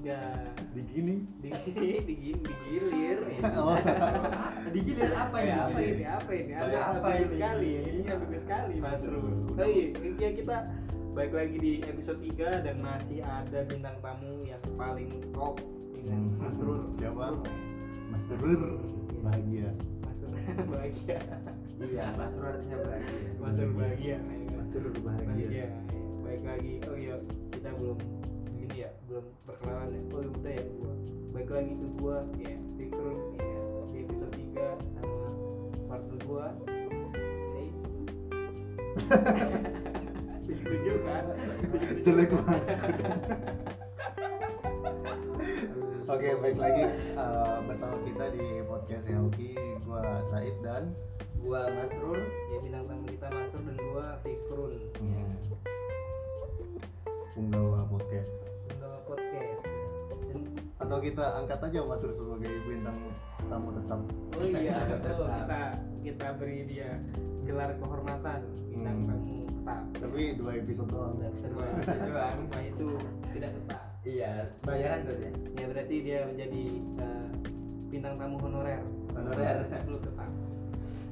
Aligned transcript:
tiga 0.00 0.16
di 0.72 0.80
gini 0.96 1.14
di 1.44 1.52
di 1.52 2.32
digilir. 2.40 3.20
Ya. 3.40 3.52
oh, 3.60 3.76
Digilir 4.72 5.12
apa 5.12 5.36
ini? 5.44 5.52
apa 5.52 5.78
ini? 5.80 6.04
Apa 6.08 6.30
ini? 6.32 6.52
Apa 6.56 6.64
apa 6.72 6.98
bagus 7.04 7.28
ini? 7.28 7.36
sekali 7.36 7.68
ini 7.84 8.00
bagus 8.08 8.40
sekali 8.48 8.74
Mas 8.80 9.04
oh 9.04 9.68
iya 9.68 9.86
ya 10.16 10.30
kita 10.32 10.56
balik 11.12 11.32
lagi 11.36 11.56
di 11.60 11.72
episode 11.84 12.16
3 12.16 12.64
dan 12.64 12.76
masih 12.80 13.20
ada 13.20 13.60
bintang 13.68 13.96
tamu 14.00 14.40
yang 14.48 14.62
paling 14.80 15.12
top 15.36 15.60
dengan 15.92 16.32
Hmm. 16.32 16.48
Mas 16.48 16.56
Rul 16.56 16.82
Siapa? 16.96 17.24
Mas. 17.36 17.52
Mas 18.08 18.26
Rur. 18.40 18.80
Bahagia. 19.20 19.68
Mas 20.00 20.20
bahagia. 20.64 21.18
Iya, 21.76 22.04
Masrur 22.16 22.44
artinya 22.56 22.76
bahagia. 22.88 23.20
Mas 23.36 23.58
bahagia. 23.76 24.16
Mas 24.48 24.72
Rur 24.72 24.96
bahagia. 25.04 25.28
Bahagia. 25.28 25.60
Ya. 25.60 25.68
baik 26.24 26.42
lagi. 26.48 26.74
Oh 26.88 26.96
iya 26.96 27.16
kita 27.52 27.68
belum 27.76 28.00
ini 28.00 28.08
ya 28.08 28.39
belum 29.10 29.26
perkenalan 29.42 29.90
ya 29.90 30.00
oh 30.14 30.22
udah 30.22 30.52
ya 30.54 30.64
gua 30.78 30.94
baik 31.34 31.50
lagi 31.50 31.72
ke 31.74 31.86
gua 31.98 32.16
ya 32.38 32.54
Fikron 32.78 33.18
ya 33.34 33.42
di 33.90 33.96
episode 34.06 34.34
3 34.38 34.54
sama 34.94 35.26
partner 35.90 36.18
gua 36.22 36.46
Hey. 37.50 37.68
Tujuh 40.46 40.96
kan? 41.02 41.24
jelek 42.06 42.30
banget 42.30 42.62
Oke, 46.10 46.26
baik 46.42 46.58
lagi 46.58 46.84
eh, 46.90 47.56
bersama 47.66 47.98
kita 48.06 48.34
di 48.34 48.62
podcast 48.66 49.06
Hoki. 49.10 49.54
Gua 49.86 50.22
Said 50.30 50.54
dan 50.62 50.90
Gua 51.38 51.66
Masrur. 51.70 52.18
Ya 52.50 52.58
bintang 52.62 52.86
tamu 52.86 53.06
kita 53.10 53.26
Masur 53.30 53.62
dan 53.62 53.76
gua 53.78 54.06
Fikrun. 54.22 54.74
Ya. 54.74 55.02
hmm, 55.02 55.34
Punggawa 57.30 57.86
podcast. 57.90 58.39
Atau 60.90 61.06
kita 61.06 61.22
angkat 61.38 61.62
aja 61.70 61.86
Mas 61.86 62.02
Rur 62.02 62.10
sebagai 62.18 62.50
bintang 62.66 62.98
tamu 63.46 63.70
tetap. 63.78 64.02
oh 64.10 64.42
iya, 64.42 64.74
oh, 65.22 65.30
kita 65.30 65.60
kita 66.02 66.26
beri 66.34 66.66
dia 66.66 66.98
gelar 67.46 67.78
kehormatan 67.78 68.42
bintang 68.66 68.98
Hmm. 68.98 69.06
tamu 69.06 69.34
tetap. 69.46 69.82
Tapi 70.02 70.22
dua 70.34 70.50
episode 70.58 70.90
doang. 70.90 71.14
Dan 71.22 71.30
kedua, 71.38 71.62
kedua 71.86 72.24
rumah 72.34 72.62
itu 72.66 72.88
tidak 73.30 73.50
tetap. 73.54 73.82
Iya, 74.02 74.32
bayaran 74.66 75.00
tuh 75.06 75.14
ya. 75.14 75.30
Ya 75.62 75.64
berarti 75.70 75.94
dia 76.02 76.18
menjadi 76.26 76.62
eh, 76.98 77.26
bintang 77.86 78.14
tamu 78.18 78.36
honorer. 78.42 78.82
Honorer. 79.14 79.56
belum 79.86 80.00
tetap. 80.02 80.30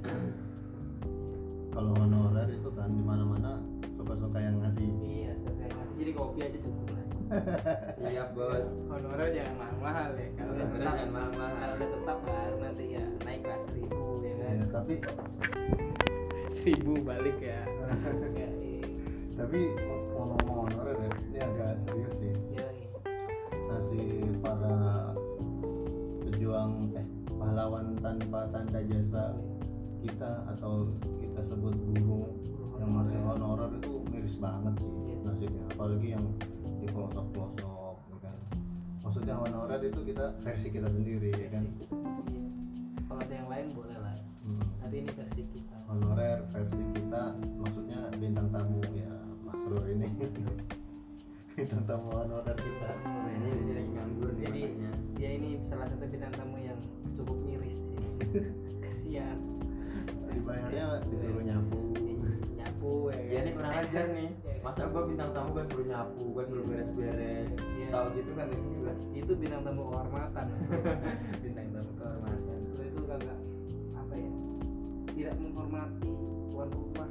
Kalau 1.79 1.93
honorer 1.95 2.49
itu 2.51 2.71
kan 2.75 2.91
di 2.91 3.03
mana-mana 3.07 3.63
suka-suka 3.95 4.43
yang 4.43 4.59
ngasih. 4.59 4.91
Iya, 5.07 5.33
selesai 5.39 5.71
ngasih 5.71 5.95
jadi 6.03 6.11
kopi 6.19 6.39
aja 6.43 6.59
cukup. 6.67 6.98
Siap, 7.29 8.29
Bos. 8.33 8.69
Honorer 8.89 9.29
jangan 9.37 9.55
mahal-mahal 9.61 10.11
ya. 10.17 10.29
Kalau 10.33 10.53
udah 10.57 10.67
tetap, 10.73 10.81
jangan 10.97 11.11
mahal-mahal. 11.13 11.57
Kalau 11.61 11.75
udah 11.77 11.91
tetap 11.93 12.19
baru 12.25 12.57
nanti 12.65 12.85
ya 12.97 13.05
naik 13.29 13.43
lah 13.45 13.61
seribu 13.69 14.01
ya 14.25 14.33
kan. 14.33 14.49
Ya, 14.49 14.65
tapi 14.73 14.95
Seribu 16.49 16.93
balik 17.05 17.39
ya. 17.39 17.61
ya, 18.41 18.49
iya. 18.65 18.89
tapi 19.37 19.61
ngomong-ngomong 20.17 20.57
honorer 20.73 20.97
ya, 20.97 21.13
ini 21.29 21.39
agak 21.45 21.73
serius 21.85 22.15
sih. 22.17 22.35
Ya, 22.57 22.69
iya. 22.73 22.89
Para 24.39 25.13
pejuang 26.25 26.95
eh 26.97 27.07
pahlawan 27.37 27.99
tanpa 28.01 28.49
tanda 28.49 28.81
jasa 28.89 29.37
kita 30.01 30.47
atau 30.57 30.89
kita 31.21 31.41
sebut 31.45 31.75
guru 31.93 32.31
yang 32.79 32.91
masih 32.95 33.19
honorer 33.21 33.71
itu 33.83 33.93
miris 34.09 34.39
banget 34.39 34.75
sih 34.79 34.93
nasibnya 35.27 35.65
apalagi 35.75 36.15
yang 36.15 36.25
di 36.79 36.87
pelosok 36.87 37.27
pelosok 37.31 37.97
ya 38.07 38.17
kan 38.23 38.37
maksudnya 39.01 39.35
honorer 39.37 39.81
itu 39.83 40.01
kita 40.05 40.25
versi 40.41 40.69
kita 40.69 40.89
sendiri 40.89 41.31
ya 41.33 41.49
kan 41.51 41.65
Iya. 42.29 42.45
Kalau 43.09 43.21
ada 43.25 43.35
yang 43.35 43.49
lain 43.49 43.67
boleh 43.73 43.97
lah. 43.97 44.13
Hmm. 44.43 44.61
Tapi 44.79 44.95
ini 45.01 45.11
versi 45.11 45.43
kita. 45.49 45.77
honorer 45.87 46.39
versi 46.47 46.83
kita 46.93 47.23
maksudnya 47.57 48.01
bintang 48.15 48.49
tamu 48.49 48.81
ya 48.93 49.09
Mas 49.43 49.63
Rur 49.63 49.85
ini 49.85 50.09
bintang 51.57 51.83
tamu 51.85 52.09
honorer 52.13 52.53
kita 52.55 52.91
Nah, 53.01 53.33
ini 53.33 53.49
ini 53.57 53.73
lagi 53.73 53.91
nganggur 53.91 54.31
nih 54.31 54.43
Jadi 54.45 54.61
makanya. 54.63 54.93
dia 55.17 55.31
ini 55.33 55.51
salah 55.65 55.87
satu 55.87 56.05
bintang 56.07 56.33
tamu 56.33 56.57
yang 56.59 56.79
cukup 57.15 57.37
miris. 57.41 57.81
sih. 57.81 58.05
Kasihan. 58.85 59.39
dibayarnya 60.29 60.85
disuruh 61.09 61.43
nyapu 61.43 61.81
Nyapu 62.55 62.93
ya. 63.09 63.19
Ya 63.25 63.39
ini 63.43 63.51
kurang 63.53 63.73
ajar 63.75 64.05
nih. 64.13 64.31
Ya. 64.59 64.65
Masa 64.65 64.83
gua 64.91 65.03
bintang 65.07 65.31
tamu 65.31 65.49
gua 65.55 65.65
suruh 65.67 65.87
nyapu, 65.87 66.23
gua 66.29 66.45
suruh 66.45 66.65
beres-beres. 66.67 67.51
Iya. 67.55 67.89
Tahu 67.89 68.07
gitu 68.13 68.31
kan 68.35 68.47
di 68.47 68.57
sini 68.59 68.77
gua. 68.77 68.95
itu 69.15 69.33
bintang 69.35 69.63
tamu 69.63 69.83
kehormatan 69.87 70.47
bintang 71.45 71.69
tamu 71.71 71.91
kehormatan 71.95 72.57
itu 72.65 72.81
itu 72.83 73.01
kagak 73.05 73.39
apa 73.95 74.15
ya 74.15 74.31
tidak 75.09 75.35
menghormati 75.37 76.11
tuan 76.49 76.69
rumah 76.71 77.11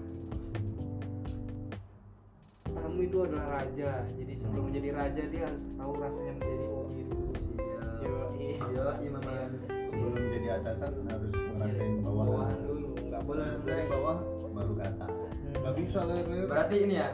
tamu 2.67 2.99
itu 3.01 3.17
adalah 3.21 3.47
raja 3.57 3.91
jadi 4.13 4.33
sebelum 4.37 4.55
Hmm. 4.57 4.67
menjadi 4.69 4.89
raja 4.93 5.21
dia 5.27 5.41
harus 5.45 5.63
tahu 5.75 5.91
rasanya 5.97 6.33
menjadi 6.35 6.65
obi 6.67 7.01
dulu 7.03 7.29
Siap. 7.57 8.01
Yo, 8.01 8.15
iya. 8.37 8.57
Iya 8.97 9.09
Mama. 9.11 9.33
sebelum 9.67 10.13
jadi 10.15 10.47
atasan 10.57 10.91
harus 11.05 11.31
ngerasain 11.33 11.93
bawahan 12.01 12.27
bawahan 12.27 12.57
dulu 12.63 12.87
nggak 13.03 13.21
boleh 13.23 13.47
dari 13.61 13.83
bawah 13.85 14.17
baru 14.49 14.73
ke 14.73 14.83
atas 14.85 15.11
nggak 15.53 15.73
bisa 15.75 15.99
leher 16.01 16.45
Berarti 16.47 16.75
ini 16.79 16.95
ya, 16.95 17.07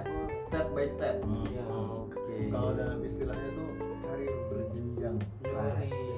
step 0.53 0.69
by 0.77 0.85
step. 0.85 1.15
Hmm. 1.25 1.45
Iya. 1.49 1.65
Oke. 1.73 2.37
kalau 2.53 2.71
dalam 2.77 3.01
istilahnya 3.01 3.49
tuh 3.57 3.69
karir 4.05 4.33
berjenjang 4.53 5.17
Yo, 5.49 6.12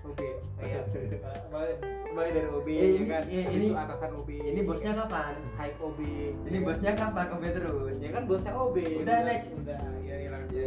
Oke, 0.00 0.28
iya. 0.58 0.80
Mulai 1.52 1.70
mulai 2.10 2.30
dari 2.32 2.48
OB 2.48 2.66
Eh, 2.66 2.74
ya 2.74 2.86
ini- 2.90 3.06
kan. 3.06 3.22
eh, 3.22 3.42
Habis 3.44 3.54
ini- 3.54 3.68
itu 3.68 3.76
atasan 3.76 4.10
OB. 4.16 4.28
Ini 4.32 4.60
bosnya 4.64 4.92
kapan? 4.96 5.34
high 5.54 5.74
OB. 5.78 6.00
Ini 6.42 6.58
bosnya 6.60 6.92
kapan? 6.94 7.26
OB 7.30 7.44
terus. 7.52 7.96
Ya 7.98 8.10
kan 8.10 8.22
bosnya 8.24 8.52
OB. 8.52 8.76
Udah, 9.00 9.18
next. 9.22 9.50
Udah, 9.56 9.80
ya, 10.00 10.14
ya 10.16 10.28
langsung. 10.28 10.58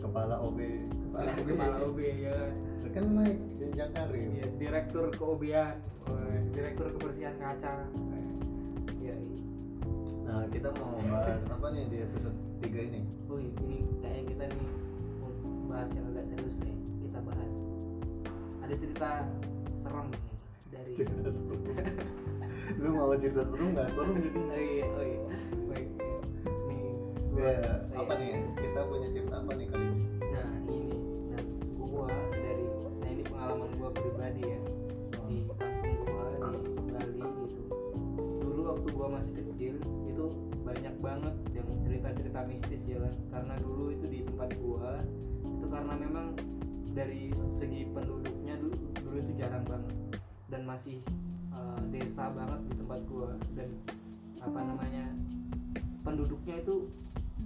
Kepala 0.00 0.34
OB 0.40 0.58
Kepala 0.88 1.30
OB, 1.34 1.48
kepala 1.48 1.76
OB 1.82 1.98
ya 2.16 2.36
kan. 2.88 3.04
naik 3.14 3.38
jenjang 3.54 3.90
karir 3.94 4.26
Iya, 4.26 4.46
direktur 4.58 5.06
keobian, 5.12 5.74
direktur 6.50 6.90
kebersihan 6.96 7.30
kaca. 7.38 7.86
Ya, 8.98 9.14
nah 10.24 10.42
kita 10.50 10.74
mau 10.74 10.98
bahas 11.06 11.46
apa 11.46 11.66
nih 11.70 11.84
di 11.86 11.96
episode 12.02 12.34
3 12.58 12.80
ini 12.82 13.00
oh 13.30 13.38
ini 13.38 13.86
kayak 14.02 14.24
kita 14.26 14.44
nih 14.50 14.68
mau 15.20 15.30
bahas 15.70 15.88
yang 15.94 16.10
agak 16.10 16.26
serius 16.26 16.56
nih. 16.58 16.74
Kita 17.06 17.18
bahas. 17.22 17.52
Ada 18.68 18.76
cerita 18.76 19.10
serem 19.80 20.06
nih 20.12 20.22
dari. 20.68 20.92
cerita 20.92 21.30
seru 21.32 21.56
lu 22.84 22.88
mau 22.92 23.16
cerita 23.16 23.42
seru 23.48 23.64
nggak 23.72 23.88
seru 23.96 24.12
jadi 24.12 24.28
Oh 24.44 24.60
iya, 24.60 24.84
oh 24.92 25.04
iya. 25.08 25.20
Baik. 25.72 25.88
Nih, 26.68 26.84
gua- 27.32 27.48
ya 27.48 27.72
oh 27.96 28.04
apa 28.04 28.12
iya. 28.20 28.20
nih 28.20 28.30
kita 28.60 28.80
punya 28.84 29.08
cerita 29.08 29.34
apa 29.40 29.52
nih 29.56 29.66
kali 29.72 29.84
ini 29.88 30.04
Nah 30.28 30.48
ini, 30.68 30.80
nah 31.32 31.42
gua 31.80 32.06
dari, 32.28 32.64
nah 33.00 33.08
ini 33.08 33.22
pengalaman 33.24 33.70
gua 33.72 33.88
pribadi 33.88 34.42
ya 34.44 34.60
di 35.24 35.38
kampung 35.48 35.96
gua 36.04 36.26
di 36.36 36.90
Bali 36.92 37.20
gitu. 37.24 37.60
Dulu 38.44 38.60
waktu 38.68 38.88
gua 38.92 39.06
masih 39.16 39.32
kecil 39.32 39.74
itu 40.04 40.24
banyak 40.60 40.94
banget 41.00 41.34
yang 41.56 41.68
cerita-cerita 41.80 42.40
mistis 42.44 42.82
ya 42.84 43.00
kan. 43.00 43.14
Karena 43.32 43.54
dulu 43.64 43.96
itu 43.96 44.04
di 44.04 44.18
tempat 44.28 44.52
gua 44.60 45.00
itu 45.40 45.66
karena 45.66 45.94
memang 45.96 46.26
dari 46.90 47.30
segi 47.54 47.88
penduduknya 47.90 48.54
dulu, 48.56 48.76
dulu 48.94 49.16
itu 49.16 49.32
jarang 49.34 49.64
banget. 49.64 49.94
Dan 50.48 50.62
masih 50.64 51.00
eh, 51.50 51.80
desa 51.90 52.30
banget 52.30 52.60
di 52.66 52.74
tempat 52.76 53.00
gua. 53.06 53.30
Dan 53.52 53.68
apa 54.38 54.60
namanya 54.62 55.04
penduduknya 56.00 56.62
itu 56.62 56.88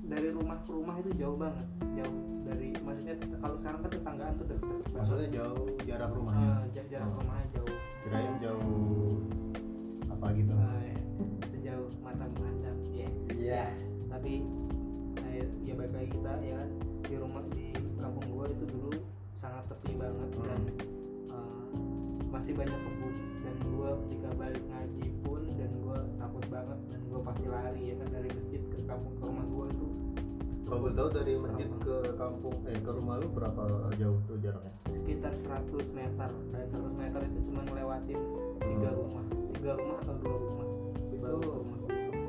dari 0.02 0.28
rumah 0.28 0.58
ke 0.62 0.70
rumah 0.70 0.96
itu 0.98 1.10
jauh 1.16 1.36
banget. 1.36 1.66
Jauh 1.94 2.16
dari 2.42 2.68
maksudnya 2.78 3.14
kalau 3.38 3.56
sekarang 3.56 3.80
kan 3.80 3.90
tetanggaan 3.90 4.34
tuh 4.36 4.46
deket 4.46 4.66
banget. 4.66 4.86
Maksudnya 4.92 5.28
jauh 5.32 5.62
jarak 5.82 6.04
Ah, 6.04 6.14
rumahnya 6.14 6.50
ja- 6.72 6.88
jarak 6.90 7.08
Oh. 7.08 7.16
rumahnya 7.18 7.46
jauh. 7.52 7.72
Kirain 8.02 8.32
jauh 8.38 9.14
apa 10.08 10.26
gitu? 10.34 10.52
Ya. 10.52 10.70
sejauh 11.48 11.88
mata 11.98 12.26
memandang. 12.28 12.78
Ya 12.90 13.08
Iya. 13.32 13.64
tapi 14.08 14.42
eh, 15.24 15.46
ya 15.62 15.72
baik 15.72 15.92
lagi 15.92 16.08
kita 16.10 16.32
ya 16.40 16.54
kan, 16.58 16.70
di 17.00 17.14
rumah 17.16 17.42
di 17.48 17.64
kampung 17.96 18.26
gua 18.28 18.44
itu 18.46 18.64
dulu 18.66 18.90
sangat 19.42 19.64
sepi 19.66 19.98
banget 19.98 20.28
Hmm. 20.32 20.44
dan 20.46 20.60
eh, 21.28 21.68
masih 22.30 22.52
banyak 22.54 22.78
kebun. 22.78 23.14
Dan 23.42 23.56
gua 23.68 23.90
ketika 24.06 24.28
balik 24.38 24.62
ngaji 24.62 25.06
pun 25.20 25.42
dan 25.58 25.70
gua 25.82 25.98
takut 26.16 26.44
banget 26.46 26.78
dan 26.88 27.00
gua 27.10 27.20
pasti 27.22 27.44
lari 27.46 27.82
ya 27.82 27.94
kan 27.98 28.08
dari 28.08 28.28
masjid 28.30 28.62
ke 28.62 28.78
kampung 28.86 29.14
ke 29.18 29.24
rumah 29.24 29.46
gua 29.46 29.66
itu 29.66 29.86
kalau 30.62 30.78
boleh 30.80 30.96
tahu 30.96 31.08
dari 31.12 31.32
masjid 31.36 31.68
ke 31.76 31.94
kampung 32.16 32.56
eh 32.64 32.78
ke 32.80 32.90
rumah 32.90 33.14
lu 33.18 33.28
berapa 33.28 33.62
jauh 33.92 34.18
tuh 34.24 34.40
jaraknya? 34.40 34.72
Sekitar 34.88 35.32
100 35.36 35.84
meter. 35.92 36.30
Dan 36.48 36.64
100 36.70 36.94
meter 36.96 37.20
itu 37.26 37.38
cuma 37.44 37.60
ngelewatin 37.66 38.20
tiga 38.56 38.88
Hmm. 38.88 38.98
rumah. 39.02 39.24
Tiga 39.52 39.72
rumah 39.76 39.96
atau 40.00 40.14
dua 40.16 40.36
rumah? 40.38 40.66
Itu- 41.12 41.28
rumah. 41.28 41.78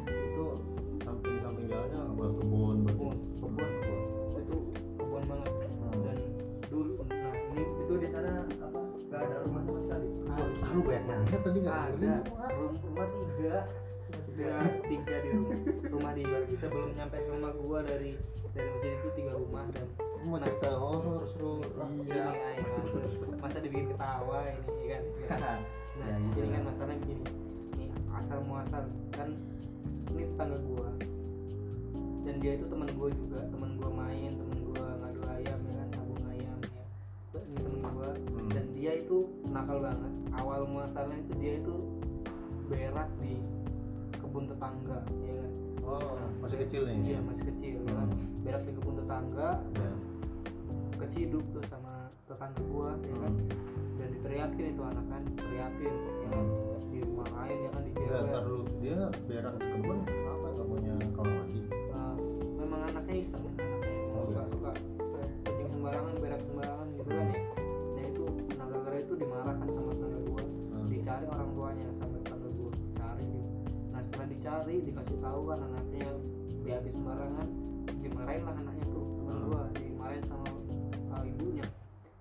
itu 0.03 0.45
buat 1.03 1.59
kebun 1.63 2.13
buat 2.13 2.31
kebun 2.39 2.75
kebun 2.87 3.02
apa 8.59 8.79
nggak 9.09 9.21
ada 9.29 9.35
rumah 9.45 9.61
sama 9.65 9.79
sekali. 9.85 10.07
Ah, 10.33 10.69
lu 10.73 10.81
banyak 10.81 11.03
nanya 11.05 11.37
tadi 11.41 11.59
nggak 11.61 11.81
ada. 11.93 12.13
rumah 12.57 13.07
tiga. 13.09 13.55
Tiga 14.13 14.53
tiga 14.89 15.15
di 15.21 15.29
rumah. 15.33 15.57
Rumah 15.89 16.11
di 16.17 16.23
sebelum 16.57 16.89
nyampe 16.97 17.17
ke 17.17 17.29
rumah 17.29 17.51
gua 17.57 17.79
dari 17.85 18.17
dari 18.53 18.67
masjid 18.69 18.93
itu 18.97 19.09
tiga 19.17 19.33
rumah 19.37 19.65
dan 19.73 19.85
mau 20.23 20.39
cerita 20.39 20.71
horor 20.79 21.27
seru 21.35 21.59
ya 22.07 22.31
ay, 22.31 22.63
masa, 23.43 23.59
dibikin 23.59 23.91
ketawa 23.91 24.47
ini 24.47 24.87
ya 24.87 24.87
kan? 24.95 25.03
Nah 25.93 26.09
Ya, 26.09 26.17
gitu 26.17 26.41
jadi 26.41 26.47
kan 26.57 26.61
masalahnya 26.65 26.97
begini 27.05 27.23
nih 27.77 27.89
asal 28.17 28.39
muasal 28.49 28.83
kan 29.13 29.29
ini 30.09 30.25
tetangga 30.25 30.57
gua. 30.65 30.89
Dan 32.23 32.35
dia 32.41 32.57
itu 32.57 32.65
teman 32.65 32.89
gua 32.97 33.09
juga. 33.13 33.39
Teman 33.53 33.77
gua 33.77 33.89
main 33.93 34.31
teman 34.33 34.57
Hmm. 38.15 38.49
dan 38.49 38.65
dia 38.73 38.91
itu 38.95 39.17
nakal 39.45 39.77
banget. 39.79 40.11
Awal 40.33 40.61
muasalnya 40.65 41.17
itu 41.19 41.33
dia 41.37 41.53
itu 41.57 41.75
berak 42.65 43.09
di 43.19 43.37
kebun 44.13 44.43
tetangga 44.47 44.99
ya 45.21 45.33
kan? 45.35 45.51
Oh 45.83 46.15
masih 46.39 46.57
kecil 46.63 46.81
nih. 46.85 46.97
iya 47.05 47.19
masih 47.21 47.43
kecil 47.45 47.77
ya 47.81 47.93
kan? 47.93 48.07
Hmm. 48.07 48.41
berak 48.41 48.61
di 48.63 48.71
kebun 48.73 48.95
tetangga 48.97 49.49
Ya. 49.73 49.91
keciduk 50.97 51.43
tuh 51.51 51.63
sama 51.67 51.93
tetangga 52.25 52.61
gua 52.65 52.89
ya 52.99 53.15
kan? 53.19 53.33
Hmm. 53.33 53.49
dan 53.93 54.07
diteriakin 54.09 54.65
itu 54.69 54.81
anak 54.81 55.05
kan 55.07 55.21
teriakin 55.37 55.93
ya 55.93 56.27
kan? 56.29 56.45
Dimarahin 56.89 57.59
ya 57.59 57.69
kan? 57.69 57.81
Dijewer 57.83 58.21
ntar 58.25 58.43
dulu. 58.43 58.63
Dia 58.79 58.97
berak 59.27 59.53
di 59.55 59.65
kebun 59.69 59.97
apa 60.03 60.47
nggak 60.49 60.67
punya 60.67 60.93
kamar 61.13 61.33
mandi 61.35 61.61
Uh, 61.93 62.17
memang 62.57 62.81
anaknya 62.89 63.15
iseng 63.21 63.45
anaknya 63.53 64.01
Oh, 64.17 64.25
suka 64.25 64.41
gitu. 64.41 64.49
suka 64.57 64.71
dimarahkan 69.23 69.67
sama 69.67 69.91
tetangga 69.91 70.19
gua 70.27 70.43
Hmm. 70.43 70.87
dicari 70.89 71.25
orang 71.25 71.49
tuanya 71.55 71.87
sama 71.95 72.15
tetangga 72.17 72.49
gua 72.51 72.71
cari 72.93 73.25
gitu 73.25 73.49
nah 73.89 74.01
setelah 74.03 74.27
dicari 74.27 74.75
dikasih 74.83 75.17
tahu 75.17 75.41
kan 75.47 75.59
anaknya 75.63 76.07
dia 76.63 76.73
habis 76.77 76.93
sembarangan 76.93 77.47
dimarahin 77.99 78.43
lah 78.43 78.55
anaknya 78.57 78.85
tuh 78.87 79.03
teman 79.17 79.33
Hmm. 79.33 79.45
gua 79.47 79.61
dimarahin 79.73 80.23
sama 80.27 80.47
uh, 81.09 81.23
ibunya 81.23 81.65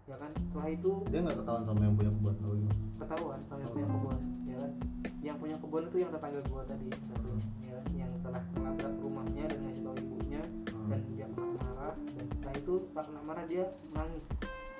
ya 0.04 0.16
kan 0.16 0.30
setelah 0.36 0.68
itu 0.68 0.90
dia 1.08 1.18
nggak 1.20 1.36
ketahuan 1.38 1.62
sama 1.64 1.80
yang 1.80 1.94
punya 1.94 2.10
kebun 2.12 2.34
oh, 2.42 2.54
iya. 2.54 2.70
ketahuan 2.98 3.40
sama 3.46 3.60
yang 3.60 3.72
punya 3.72 3.86
kebun 3.88 4.18
ya 4.44 4.56
kan 4.58 4.72
yang 5.22 5.36
punya 5.38 5.56
kebun 5.56 5.82
itu 5.86 5.96
yang 5.98 6.10
tetangga 6.10 6.40
gua 6.50 6.62
tadi 6.66 6.86
satu 6.90 7.30
ya 7.62 7.72
kan? 7.72 7.84
yang 7.94 8.12
telah 8.20 8.42
melabrak 8.52 8.94
rumahnya 8.98 9.44
dan 9.46 9.58
ngasih 9.62 9.82
tahu 9.82 9.96
ibunya 9.98 10.42
Hmm. 10.72 10.88
dan 10.90 11.00
dia 11.08 11.26
kena 11.28 11.48
marah 11.56 11.94
dan 12.12 12.24
setelah 12.28 12.54
itu 12.56 12.74
tak 12.90 13.04
kena 13.06 13.20
marah 13.22 13.44
dia 13.46 13.64
nangis 13.90 14.24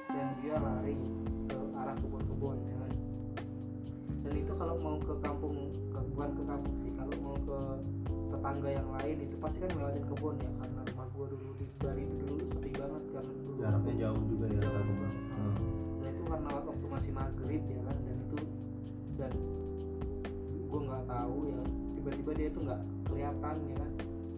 dan 0.09 0.27
dia 0.39 0.55
lari 0.59 0.97
arah 1.83 1.97
kebun-kebun 1.99 2.57
ya 2.63 2.77
kan? 2.79 2.93
Dan 4.23 4.33
itu 4.39 4.53
kalau 4.55 4.77
mau 4.79 4.97
ke 5.03 5.15
kampung 5.19 5.57
ke, 5.91 5.99
bukan 6.15 6.31
ke 6.39 6.43
kampung 6.47 6.77
sih 6.87 6.93
kalau 6.95 7.15
mau 7.19 7.37
ke 7.43 7.59
tetangga 8.31 8.71
yang 8.71 8.89
lain 8.95 9.17
itu 9.27 9.37
pasti 9.43 9.59
kan 9.59 9.71
lewatin 9.75 10.05
kebun 10.07 10.37
ya. 10.39 10.51
Karena 10.63 10.81
rumah 10.95 11.07
gua 11.11 11.27
dulu 11.27 11.51
di 11.59 11.67
Bali 11.83 12.03
itu 12.07 12.15
dulu 12.23 12.35
sepi 12.55 12.71
banget 12.79 13.03
karena 13.11 13.33
dulu 13.35 13.53
jaraknya 13.59 13.95
jauh 13.99 14.23
juga 14.31 14.47
ya 14.47 14.61
Jauh 14.63 14.85
banget. 14.87 15.13
Hmm. 15.35 15.55
nah 15.99 16.09
itu 16.09 16.23
karena 16.23 16.49
waktu 16.55 16.87
masih 16.87 17.11
maghrib 17.11 17.63
ya 17.67 17.81
kan? 17.83 17.97
Dan 18.07 18.17
itu 18.23 18.39
dan 19.19 19.33
gue 20.71 20.81
nggak 20.87 21.05
tahu 21.11 21.37
ya. 21.51 21.61
Tiba-tiba 21.99 22.31
dia 22.39 22.47
itu 22.49 22.59
nggak 22.63 22.81
kelihatan 23.11 23.57
ya 23.67 23.77
kan? 23.77 23.91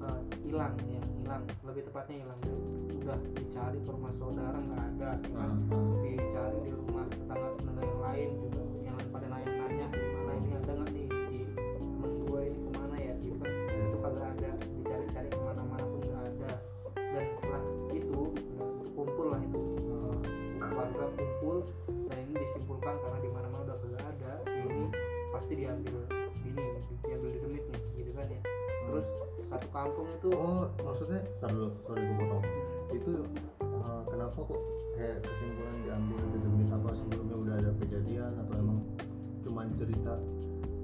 Eh, 0.04 0.20
hilang 0.48 0.74
ya. 0.88 1.02
Hilang. 1.20 1.42
Lebih 1.64 1.82
tepatnya 1.92 2.16
hilang 2.24 2.40
dia 2.40 2.56
udah 3.04 3.20
dicari 3.36 3.78
ke 3.84 3.90
rumah 3.92 4.12
saudara 4.16 4.56
nggak 4.64 4.82
ada. 4.96 5.10
Kan 5.28 5.50
hmm. 5.68 6.00
dicari 6.00 6.58
di 6.64 6.72
rumah 6.72 7.04
tetangga 7.12 7.48
tetangga 7.60 7.82
yang 7.84 8.00
lain 8.00 8.28
juga 8.40 8.62
yang 8.80 8.96
pada 9.12 9.26
nanya-nanya 9.28 9.86
mana 9.92 10.32
ini 10.40 10.50
ada 10.56 10.72
nggak 10.72 10.88
nih? 10.96 11.08
Si 11.28 11.38
temen 11.84 12.12
gue 12.24 12.40
ini 12.48 12.58
ke 12.64 12.70
mana 12.72 12.96
ya? 12.96 13.14
Gitu. 13.20 13.44
Itu 13.44 13.96
kagak 14.00 14.26
ada. 14.32 14.50
Dicari-cari 14.56 15.28
ke 15.28 15.40
mana-mana 15.44 15.84
pun 15.84 16.00
nggak 16.00 16.22
ada. 16.32 16.52
Dan 16.96 17.24
setelah 17.28 17.62
itu 17.92 18.20
udah 18.32 18.90
kumpul 18.96 19.26
lah 19.36 19.40
itu. 19.44 19.62
Warga 20.64 21.06
kumpul 21.12 21.56
dan 22.08 22.18
ini 22.24 22.34
disimpulkan 22.40 22.94
karena 23.04 23.18
di 23.20 23.30
mana-mana 23.30 23.62
udah 23.68 23.76
kagak 23.84 24.04
ada 24.16 24.32
ini 24.48 24.88
pasti 25.28 25.52
diambil 25.60 26.08
ini 26.40 26.66
diambil 27.04 27.28
di 27.30 27.38
demit 27.38 27.64
terus 28.94 29.06
satu 29.50 29.66
kampung 29.74 30.06
itu 30.06 30.28
oh 30.30 30.70
maksudnya 30.78 31.20
ntar 31.42 31.50
dulu 31.50 31.68
sorry 31.82 32.00
gue 32.00 32.14
potong 32.16 32.42
itu 32.94 33.12
uh, 33.58 34.02
kenapa 34.06 34.38
kok 34.38 34.60
kayak 34.94 35.16
kesimpulan 35.18 35.76
diambil 35.82 36.18
di 36.22 36.38
demi 36.38 36.62
apa 36.70 36.88
sebelumnya 36.94 37.36
udah 37.36 37.54
ada 37.58 37.70
kejadian 37.82 38.32
atau 38.38 38.54
emang 38.54 38.78
cuman 39.42 39.66
cerita 39.74 40.14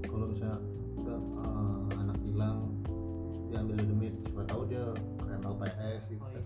kalau 0.03 0.27
misalnya 0.27 0.59
udah 0.99 1.19
uh, 1.39 1.79
anak 1.97 2.17
hilang 2.21 2.57
diambil 3.47 3.75
di 3.79 3.85
demi 3.87 4.07
siapa 4.27 4.43
tahu 4.43 4.61
dia 4.67 4.83
rental 5.23 5.55
PS 5.55 6.01
gitu 6.07 6.19
Oh, 6.21 6.27
iya. 6.27 6.43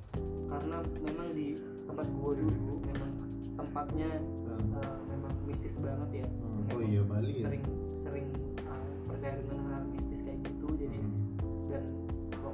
karena 0.47 0.77
memang 1.01 1.27
di 1.33 1.47
tempat 1.83 2.05
gua 2.13 2.31
dulu 2.37 2.73
memang 2.85 3.11
tempatnya 3.55 4.09
Hmm. 4.45 4.77
eh, 4.77 4.97
memang 5.09 5.33
mistis 5.43 5.73
banget 5.81 6.09
ya 6.21 6.27
Hmm. 6.29 6.63
oh 6.71 6.79
iya 6.79 7.01
Bali 7.03 7.33
ya 7.35 7.45
sering 7.49 7.63
sering 7.99 8.27
eh, 8.55 8.83
percaya 9.03 9.35
dengan 9.41 9.59
hal 9.67 9.83
mistis 9.89 10.21
kayak 10.21 10.39
gitu 10.45 10.67
jadi 10.77 10.97
Hmm. 11.01 11.24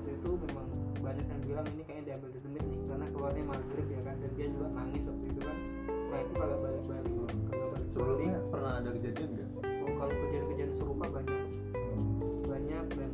Waktu 0.01 0.17
itu 0.17 0.33
memang 0.33 0.67
banyak 0.97 1.25
yang 1.29 1.41
bilang 1.45 1.65
ini 1.77 1.81
kayaknya 1.85 2.03
diambil 2.09 2.29
di 2.33 2.39
demit 2.41 2.63
nih 2.65 2.79
karena 2.89 3.05
keluarnya 3.13 3.43
maghrib 3.45 3.85
ya 3.85 4.01
kan 4.01 4.15
dan 4.17 4.31
dia 4.33 4.47
juga 4.49 4.67
nangis 4.73 5.01
waktu 5.05 5.25
itu 5.29 5.41
kan. 5.45 5.57
Setelah 5.85 6.21
itu 6.25 6.33
kagak 6.33 6.57
balik 6.57 6.81
balik 6.89 7.05
Hmm. 7.05 7.29
kagak 7.45 7.67
balik 7.69 7.85
sebelumnya 7.93 8.39
pernah 8.49 8.71
ada 8.81 8.89
kejadian 8.97 9.29
nggak? 9.29 9.49
Oh, 9.61 9.91
kalau 10.01 10.13
kejadian-kejadian 10.17 10.71
serupa 10.81 11.05
banyak. 11.05 11.41
Hmm. 11.69 12.09
banyak 12.49 12.85
dan 12.97 13.11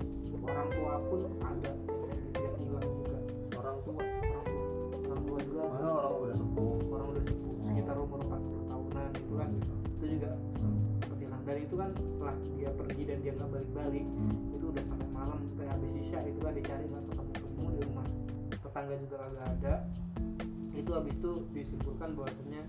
orang 0.48 0.68
tua 0.72 0.94
pun 1.12 1.22
ada 1.44 1.72
yang 2.40 2.56
hilang 2.56 2.88
juga. 2.88 3.18
Orang 3.60 3.78
tua? 3.84 4.00
Orang 4.00 4.46
tua 4.48 4.64
orang 5.12 5.22
tua 5.28 5.40
juga. 5.44 5.62
Mana 5.68 5.88
orang 5.92 6.16
udah 6.24 6.36
sepuh. 6.40 6.76
Orang 6.88 7.08
udah 7.12 7.24
sepuh 7.28 7.56
sekitar 7.68 7.96
umur 8.00 8.20
40 8.24 8.64
tahunan 8.72 9.10
gitu 9.12 9.34
kan. 9.36 9.50
Itu 9.92 10.06
juga 10.08 10.32
Hmm. 11.48 11.56
dan 11.56 11.64
itu 11.64 11.76
kan 11.80 11.90
setelah 11.96 12.36
dia 12.60 12.70
pergi 12.76 13.02
dan 13.08 13.18
dia 13.24 13.32
nggak 13.40 13.50
balik-balik 13.56 14.04
Hmm. 14.04 14.52
itu 14.52 14.66
udah 14.68 14.84
sampai 14.84 15.10
malam. 15.16 15.40
Sampai 15.48 15.68
habis 15.72 15.92
isya 15.96 16.20
itu 16.28 16.40
kan 16.44 16.52
dicari 16.52 16.84
nggak 16.92 17.04
ketemu 17.08 17.32
ketemu 17.32 17.68
di 17.72 17.82
rumah. 17.88 18.08
Tetangga 18.52 18.96
juga 19.00 19.16
kagak 19.24 19.46
ada. 19.56 19.74
Itu 20.78 20.92
habis 20.94 21.14
itu 21.16 21.32
disimpulkan 21.56 22.10
bahwasanya 22.14 22.62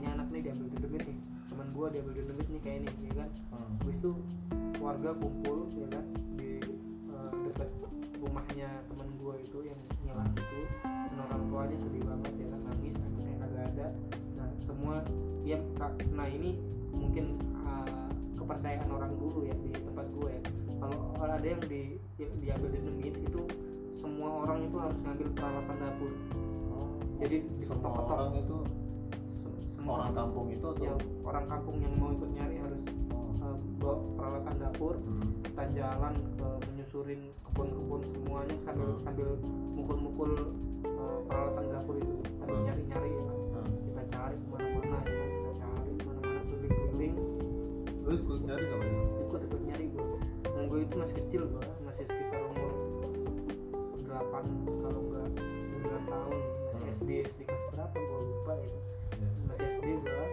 ini 0.00 0.06
anak 0.08 0.26
nih 0.32 0.40
diambil 0.48 0.66
di 0.72 0.78
demit 0.80 1.02
nih. 1.04 1.18
Teman 1.52 1.68
gua 1.76 1.86
diambil 1.92 2.14
di 2.16 2.22
demit 2.24 2.46
nih 2.48 2.60
kayak 2.64 2.78
ini 2.80 2.92
ya 3.04 3.12
kan. 3.20 3.28
Hmm. 3.52 3.70
habis 3.84 3.96
itu 4.00 4.12
warga 4.80 5.10
kumpul 5.14 5.58
ya 5.76 5.86
kan 5.92 6.04
di 6.40 6.50
eh, 7.12 7.30
dekat 7.52 7.68
rumahnya 8.16 8.68
teman 8.88 9.08
gua 9.20 9.34
itu 9.36 9.58
yang 9.60 9.78
ngilang 10.08 10.32
itu. 10.32 10.60
Dan 10.82 11.18
orang 11.20 11.42
tuanya 11.52 11.76
sedih 11.84 12.02
banget 12.08 12.32
ya 12.40 12.46
kan 12.48 12.60
nangis 12.64 12.94
anaknya 12.96 13.34
kagak 13.44 13.64
ada. 13.76 13.86
Nah 14.40 14.48
semua 14.64 14.94
ya 15.44 15.58
Kak, 15.76 15.92
nah 16.16 16.26
ini 16.26 16.56
mungkin 16.96 17.36
eh, 17.38 17.86
kepercayaan 18.42 18.88
orang 18.90 19.12
dulu 19.14 19.38
ya 19.42 19.54
di 19.56 19.70
tempat 19.72 20.06
gue 20.10 20.28
ya 20.28 20.40
kalau 20.76 20.98
ada 21.30 21.46
yang 21.46 21.62
di 21.62 21.82
diambil 22.18 22.68
di 22.68 22.80
demit 22.82 23.14
itu 23.16 23.42
semua 23.94 24.42
orang 24.42 24.66
itu 24.66 24.76
harus 24.76 24.98
ngambil 24.98 25.28
peralatan 25.32 25.76
dapur 25.78 26.10
jadi 27.16 27.36
semua 27.38 27.60
diketok-ketok 27.62 28.10
orang 28.10 28.32
itu 28.36 28.56
Se- 29.42 29.62
semua 29.72 29.92
orang 30.00 30.12
kampung 30.12 30.46
itu 30.50 30.64
atau 30.64 30.84
yang 30.84 30.98
orang 31.22 31.44
kampung 31.46 31.76
yang 31.78 31.94
mau 31.96 32.10
ikut 32.10 32.30
nyari 32.32 32.56
harus 32.58 32.82
Oh. 33.12 33.30
eh, 33.38 33.56
bawa 33.78 33.94
peralatan 34.16 34.54
dapur 34.58 34.94
Hmm. 34.96 35.22
kita 35.42 35.64
jalan 35.72 36.14
ke 36.34 36.46
menyusurin 36.66 37.20
kebun-kebun 37.42 38.00
semuanya 38.04 38.56
sambil 38.62 38.88
Hmm. 38.88 39.00
sambil 39.00 39.28
mukul-mukul 39.72 40.30
eh, 40.82 41.18
peralatan 41.24 41.64
dapur 41.68 41.94
itu 41.96 42.14
sambil 42.36 42.56
Hmm. 42.56 42.66
nyari-nyari 42.66 43.08
ya. 43.08 43.22
Hmm. 43.22 43.30
kita 43.30 43.41
lu 48.12 48.20
ikut 48.20 48.40
nyari 48.44 48.64
gak 48.68 48.80
ikut 49.24 49.40
ikut 49.48 49.60
nyari 49.64 49.86
gue 49.88 50.04
dan 50.44 50.62
gue 50.68 50.78
itu 50.84 50.94
masih 51.00 51.16
kecil 51.16 51.42
gue 51.48 51.64
masih 51.80 52.04
sekitar 52.04 52.44
umur 52.44 52.72
8 54.04 54.84
kalau 54.84 55.00
enggak 55.08 55.28
9 55.80 56.12
tahun. 56.12 56.36
Masih 56.36 56.76
Hmm. 56.76 56.92
SD 56.92 57.08
SD 57.24 57.40
kelas 57.48 57.64
berapa 57.72 57.96
gue 57.96 58.20
lupa 58.28 58.52
Ya. 58.60 58.68
masih 59.48 59.64
SD 59.80 59.86
gue 59.96 60.12
dan 60.12 60.28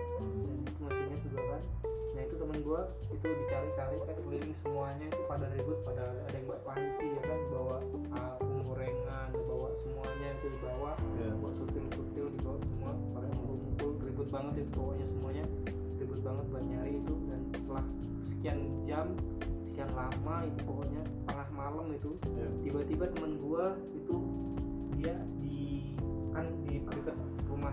itu 0.59 0.79
masih 0.83 1.03
ingat 1.07 1.19
juga 1.23 1.39
kan. 1.47 1.61
Nah 1.87 2.21
itu 2.27 2.35
temen 2.35 2.57
gue 2.59 2.81
itu 3.15 3.27
dicari-cari 3.31 3.95
kan 3.95 4.17
keliling 4.27 4.55
semuanya. 4.59 5.05
Itu 5.07 5.23
pada 5.23 5.45
ribut 5.55 5.79
pada 5.87 6.03
ada 6.11 6.35
yang 6.35 6.45
bawa 6.51 6.59
panci 6.67 7.05
ya 7.07 7.21
kan. 7.23 7.39
Bawa 7.47 7.77
uh, 8.11 8.35
gorengan 8.67 9.29
bawa 9.47 9.69
semuanya 9.79 10.27
itu 10.35 10.47
dibawa 10.51 10.91
Ya. 11.15 11.31
bawa 11.31 11.51
sutil-sutil 11.55 12.25
dibawa 12.35 12.57
semua. 12.59 12.91
Pada 13.15 13.27
ngumpul-ngumpul 13.31 13.89
ribut 14.03 14.27
banget 14.27 14.53
itu 14.59 14.71
pokoknya 14.75 15.05
semuanya 15.07 15.45
ribut 16.19 16.35
banget 16.35 16.45
buat 16.51 16.65
nyari 16.67 16.91
itu 16.99 17.15
dan 17.31 17.41
setelah 17.55 17.85
sekian 18.27 18.59
jam 18.83 19.07
sekian 19.71 19.89
lama 19.95 20.35
itu 20.43 20.59
pokoknya 20.67 21.03
tengah 21.31 21.47
malam 21.55 21.87
itu 21.95 22.11
ya. 22.35 22.47
tiba-tiba 22.59 23.05
temen 23.15 23.39
gua 23.39 23.79
itu 23.95 24.15
dia 24.99 25.15
di 25.39 25.95
kan 26.35 26.51
di 26.67 26.83
dekat 26.83 27.15
rumah 27.47 27.71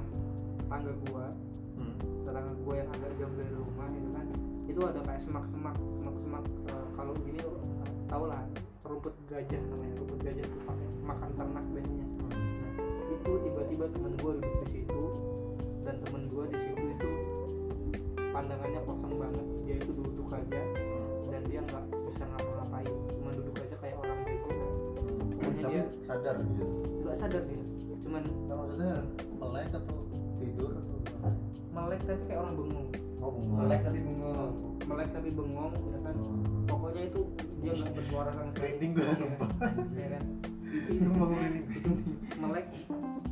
tangga 0.71 0.95
gua 1.11 1.35
Hmm. 1.77 1.93
tetangga 2.25 2.55
gua 2.65 2.75
yang 2.81 2.89
agak 2.89 3.13
jauh 3.21 3.35
dari 3.37 3.53
rumah 3.53 3.89
itu 3.93 4.09
kan 4.17 4.27
itu 4.65 4.81
ada 4.81 5.01
kayak 5.05 5.23
semak-semak 5.27 5.77
semak-semak 5.99 6.43
eh, 6.73 6.87
kalau 6.97 7.13
gini 7.21 7.43
eh, 7.43 7.59
tau 8.09 8.25
lah 8.31 8.47
rumput 8.87 9.13
gajah 9.29 9.61
namanya 9.75 9.93
rumput 10.01 10.19
gajah 10.23 10.45
itu 10.47 10.59
pakai 10.63 10.87
makan 11.03 11.31
ternak 11.35 11.65
biasanya 11.75 12.07
Hmm. 12.17 12.33
nah 12.63 12.73
itu 13.11 13.33
tiba-tiba 13.43 13.85
temen 13.91 14.13
gua 14.23 14.33
duduk 14.39 14.55
di 14.63 14.69
situ 14.71 15.03
dan 15.83 15.99
temen 16.07 16.23
gua 16.33 16.47
di 16.49 16.57
situ 16.57 16.81
itu 16.81 16.86
pandangannya 18.37 18.81
kosong 18.85 19.15
banget. 19.17 19.47
Dia 19.65 19.75
itu 19.81 19.91
duduk 19.95 20.29
aja 20.29 20.61
Hmm. 20.61 21.33
dan 21.33 21.43
dia 21.49 21.61
nggak 21.63 21.85
bisa 21.89 22.25
ngapa-ngapain. 22.27 22.93
Cuma 23.11 23.31
duduk 23.33 23.55
aja 23.57 23.77
kayak 23.81 23.97
orang 23.97 24.19
bego 24.23 24.49
kan 24.51 24.69
Pokoknya 25.33 25.63
tapi 25.63 25.73
dia- 25.73 25.91
sadar 26.05 26.37
gitu 26.39 26.65
nggak 27.01 27.17
sadar 27.17 27.43
dia. 27.43 27.63
Cuman 28.05 28.23
nah, 28.45 28.55
maksudnya 28.55 28.93
melek 29.35 29.69
atau 29.73 29.99
tidur 30.37 30.71
atau 30.71 30.97
gimana? 31.01 31.31
melek 31.73 32.01
tapi 32.05 32.23
kayak 32.29 32.41
orang 32.41 32.55
bengong. 32.55 32.89
Oh 33.17 33.31
bengong. 33.33 33.57
Melek 33.59 33.81
tapi 33.83 33.99
bengong. 33.99 34.53
Melek 34.87 35.09
tapi 35.11 35.29
bengong 35.33 35.73
ya 35.73 35.99
kan? 36.05 36.15
Hmm. 36.15 36.65
pokoknya 36.67 37.03
itu 37.09 37.21
dia 37.57 37.73
nggak 37.73 37.93
bersuara 37.95 38.31
sama 38.31 38.43
sekali. 38.47 38.61
Merinding 38.61 38.91
gue 38.93 39.15
sumpah. 39.17 39.51
Ya 39.97 40.09
kan? 40.13 40.25
Itu 40.93 41.09
melek 42.37 42.67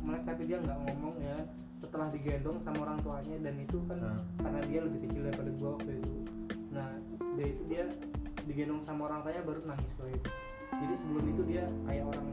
melek 0.05 0.23
tapi 0.23 0.41
dia 0.45 0.57
nggak 0.61 0.77
ngomong 0.85 1.15
ya. 1.19 1.37
Setelah 1.81 2.07
digendong 2.13 2.57
sama 2.63 2.79
orang 2.87 2.97
tuanya 3.03 3.35
dan 3.41 3.55
itu 3.61 3.77
kan 3.85 3.97
Nah. 3.99 4.19
karena 4.41 4.59
dia 4.69 4.79
lebih 4.85 4.99
kecil 5.09 5.21
daripada 5.27 5.49
gua 5.59 5.69
waktu 5.77 5.91
itu. 5.97 6.13
Nah 6.71 6.89
dia 7.35 7.47
itu 7.51 7.61
dia 7.67 7.83
digendong 8.45 8.81
sama 8.85 9.09
orang 9.09 9.19
tuanya 9.25 9.41
baru 9.41 9.59
nangis 9.65 9.93
loh 9.97 10.09
itu 10.13 10.29
jadi 10.75 10.93
sebelum 11.01 11.25
itu 11.31 11.41
dia 11.49 11.63
kayak 11.87 12.05
orang 12.09 12.27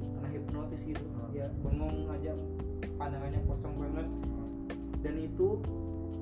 kena 0.00 0.28
hipnotis 0.28 0.80
gitu. 0.84 1.04
Hmm. 1.04 1.28
dia 1.32 1.46
bengong 1.62 2.10
aja 2.12 2.32
pandangannya 2.98 3.40
kosong 3.48 3.74
banget. 3.78 4.08
Dan 5.00 5.14
itu 5.16 5.48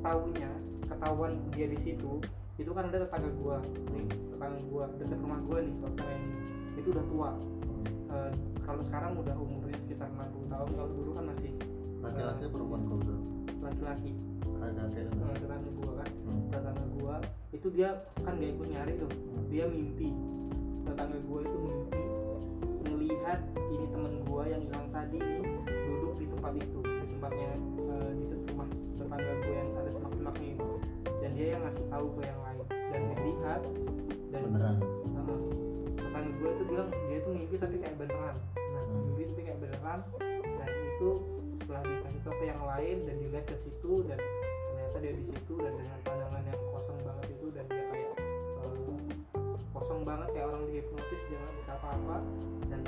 taunya 0.02 0.50
ketahuan 0.87 1.32
dia 1.52 1.66
di 1.66 1.78
situ 1.82 2.23
itu 2.58 2.70
kan 2.75 2.90
ada 2.90 3.06
tetangga 3.06 3.30
gua 3.38 3.62
nih 3.94 4.06
tetangga 4.35 4.58
gua 4.66 4.85
dekat 4.99 5.18
rumah 5.23 5.40
gua 5.47 5.58
nih 5.62 5.75
tetangga 5.78 6.14
ini 6.14 6.38
itu 6.78 6.88
udah 6.90 7.04
tua 7.11 7.30
Eh, 8.08 8.30
kalau 8.64 8.80
sekarang 8.88 9.20
udah 9.20 9.36
umurnya 9.36 9.76
sekitar 9.84 10.08
60 10.08 10.48
tahun 10.48 10.70
kalau 10.72 10.90
dulu 10.96 11.10
kan 11.12 11.24
masih 11.28 11.52
laki-laki 12.00 12.44
perempuan 12.48 12.82
kau 12.88 12.96
bro 12.96 13.16
laki-laki. 13.60 14.10
Ada 14.58 14.82
kayak 14.90 15.08
Eh, 15.12 15.36
tetangga 15.38 15.70
gua 15.76 15.92
kan 16.00 16.08
Hmm. 16.24 16.48
tetangga 16.48 16.86
gua 16.96 17.14
itu 17.52 17.68
dia 17.68 17.90
kan 18.24 18.32
gak 18.36 18.50
ikut 18.56 18.68
nyari 18.72 18.92
tuh 18.96 19.10
dia 19.48 19.64
mimpi. 19.68 20.08
Tetangga 20.88 21.18
gua 21.28 21.40
itu 21.44 21.58
mimpi 21.58 22.02
ngelihat 22.88 23.40
ini 23.68 23.86
temen 23.92 24.14
gua 24.24 24.42
yang 24.48 24.62
hilang 24.64 24.88
tadi 24.88 25.18
nih 25.20 25.42
duduk 25.68 26.12
di 26.16 26.26
tempat 26.32 26.52
itu 26.56 26.78
di 26.80 27.06
tempatnya 27.12 27.50
eh, 27.92 28.10
di 28.16 28.24
rumah 28.48 28.68
tetangga 28.96 29.32
gua 29.44 29.54
yang 29.54 29.68
ada 29.76 29.90
semak-semaknya 29.92 30.48
itu. 30.56 30.70
Dan 31.18 31.30
dia 31.36 31.46
yang 31.54 31.62
ngasih 31.66 31.86
tahu 31.92 32.06
ke 32.16 32.20
yang 32.24 32.40
lain 32.40 32.64
dan 32.72 33.00
dilihat 33.12 33.62
dan 34.32 34.40
beneran? 34.48 34.76
Heeh. 35.12 35.67
Tetangga 36.18 36.34
gue 36.42 36.50
itu 36.50 36.64
bilang 36.66 36.88
dia 36.90 37.16
itu 37.22 37.30
mimpi 37.30 37.56
tapi 37.62 37.76
kayak 37.78 37.94
beneran. 37.94 38.37
Nah 38.58 38.82
Hmm. 38.88 39.02
mimpi 39.06 39.22
tapi 39.30 39.42
kayak 39.46 39.60
beneran 39.62 40.00
dan 40.42 40.70
itu 40.98 41.10
setelah 41.62 41.82
dikasih 41.87 42.20
tahu 42.26 42.34
ke 42.34 42.44
yang 42.48 42.62
lain 42.66 42.96
dan 43.06 43.14
dilihat 43.22 43.44
ke 43.46 43.56
situ 43.62 43.92
dan 44.08 44.18
ternyata 44.66 44.96
dia 44.98 45.12
di 45.14 45.25
situ 45.30 45.54
dan 45.62 45.72
dengan 45.78 45.98
pandangan 46.02 46.42
yang 46.42 46.60
kosong 46.75 47.00
banget 47.06 47.26
itu 47.38 47.46
dan 47.54 47.64
dia 47.70 47.84
kayak 47.87 48.12
eh, 48.18 48.75
kosong 49.70 50.00
banget 50.02 50.28
kayak 50.34 50.46
orang 50.50 50.62
dihipnotis 50.66 51.20
dia 51.30 51.38
nggak 51.38 51.54
bisa 51.54 51.72
apa-apa 51.78 52.16
dan 52.66 52.80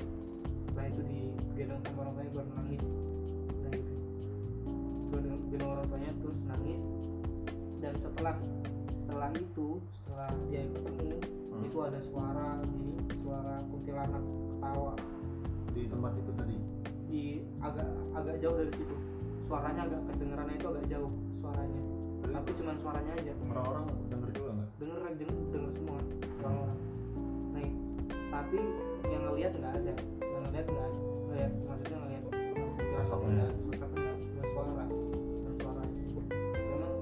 setelah 0.67 0.87
itu 0.91 1.03
digendong 1.07 1.83
sama 1.87 1.99
orang 2.03 2.13
tuanya 2.19 2.33
baru 2.35 2.51
nangis. 2.59 2.85
Dan 3.63 3.73
gue 5.11 5.21
gendong 5.55 5.71
orang 5.71 5.87
tuanya 5.87 6.11
terus 6.19 6.39
nangis. 6.51 6.83
Dan 7.79 7.93
setelah 8.03 8.35
setelah 9.07 9.31
itu 9.39 9.69
setelah 10.03 10.31
dia 10.51 10.63
ketemu 10.67 11.40
Hmm. 11.61 11.69
itu 11.69 11.79
ada 11.85 12.01
suara 12.09 12.49
gini 12.65 12.97
suara 13.21 13.55
kuntilanak 13.69 14.25
ketawa. 14.25 14.93
Di 15.77 15.83
tempat 15.87 16.13
itu 16.17 16.33
tadi? 16.35 16.57
Di 17.13 17.23
agak 17.61 17.89
agak 18.17 18.35
jauh 18.41 18.57
dari 18.57 18.73
situ. 18.73 18.97
Suaranya 19.45 19.83
agak 19.85 20.01
kedengerannya 20.09 20.57
itu 20.57 20.67
agak 20.73 20.85
jauh 20.89 21.13
suaranya. 21.45 21.83
Tapi 22.21 22.33
tapi 22.33 22.51
cuman 22.57 22.77
suaranya 22.81 23.13
aja. 23.13 23.33
orang-orang 23.51 23.85
denger 24.09 24.31
juga 24.33 24.51
nggak? 24.57 24.69
Denger 24.81 24.99
denger, 25.21 25.37
denger 25.53 25.71
semua. 25.77 25.99
Orang-orang. 26.41 26.79
Nah 27.53 27.69
tapi 28.31 28.59
yang 29.11 29.23
ngelihat 29.29 29.53
nggak 29.53 29.73
ada. 29.77 29.93
Yang 30.25 30.43
ngelihat 30.49 30.67
nggak 30.71 30.87
ada. 30.89 30.99
Ngelihat 31.29 31.53
maksudnya 31.69 31.99
ngelihat 32.01 32.25
Sosoknya. 32.91 33.47
sosoknya 33.71 34.13
suara 34.51 34.71
nggak 34.77 34.89
suara 35.61 35.83
memang 35.85 36.93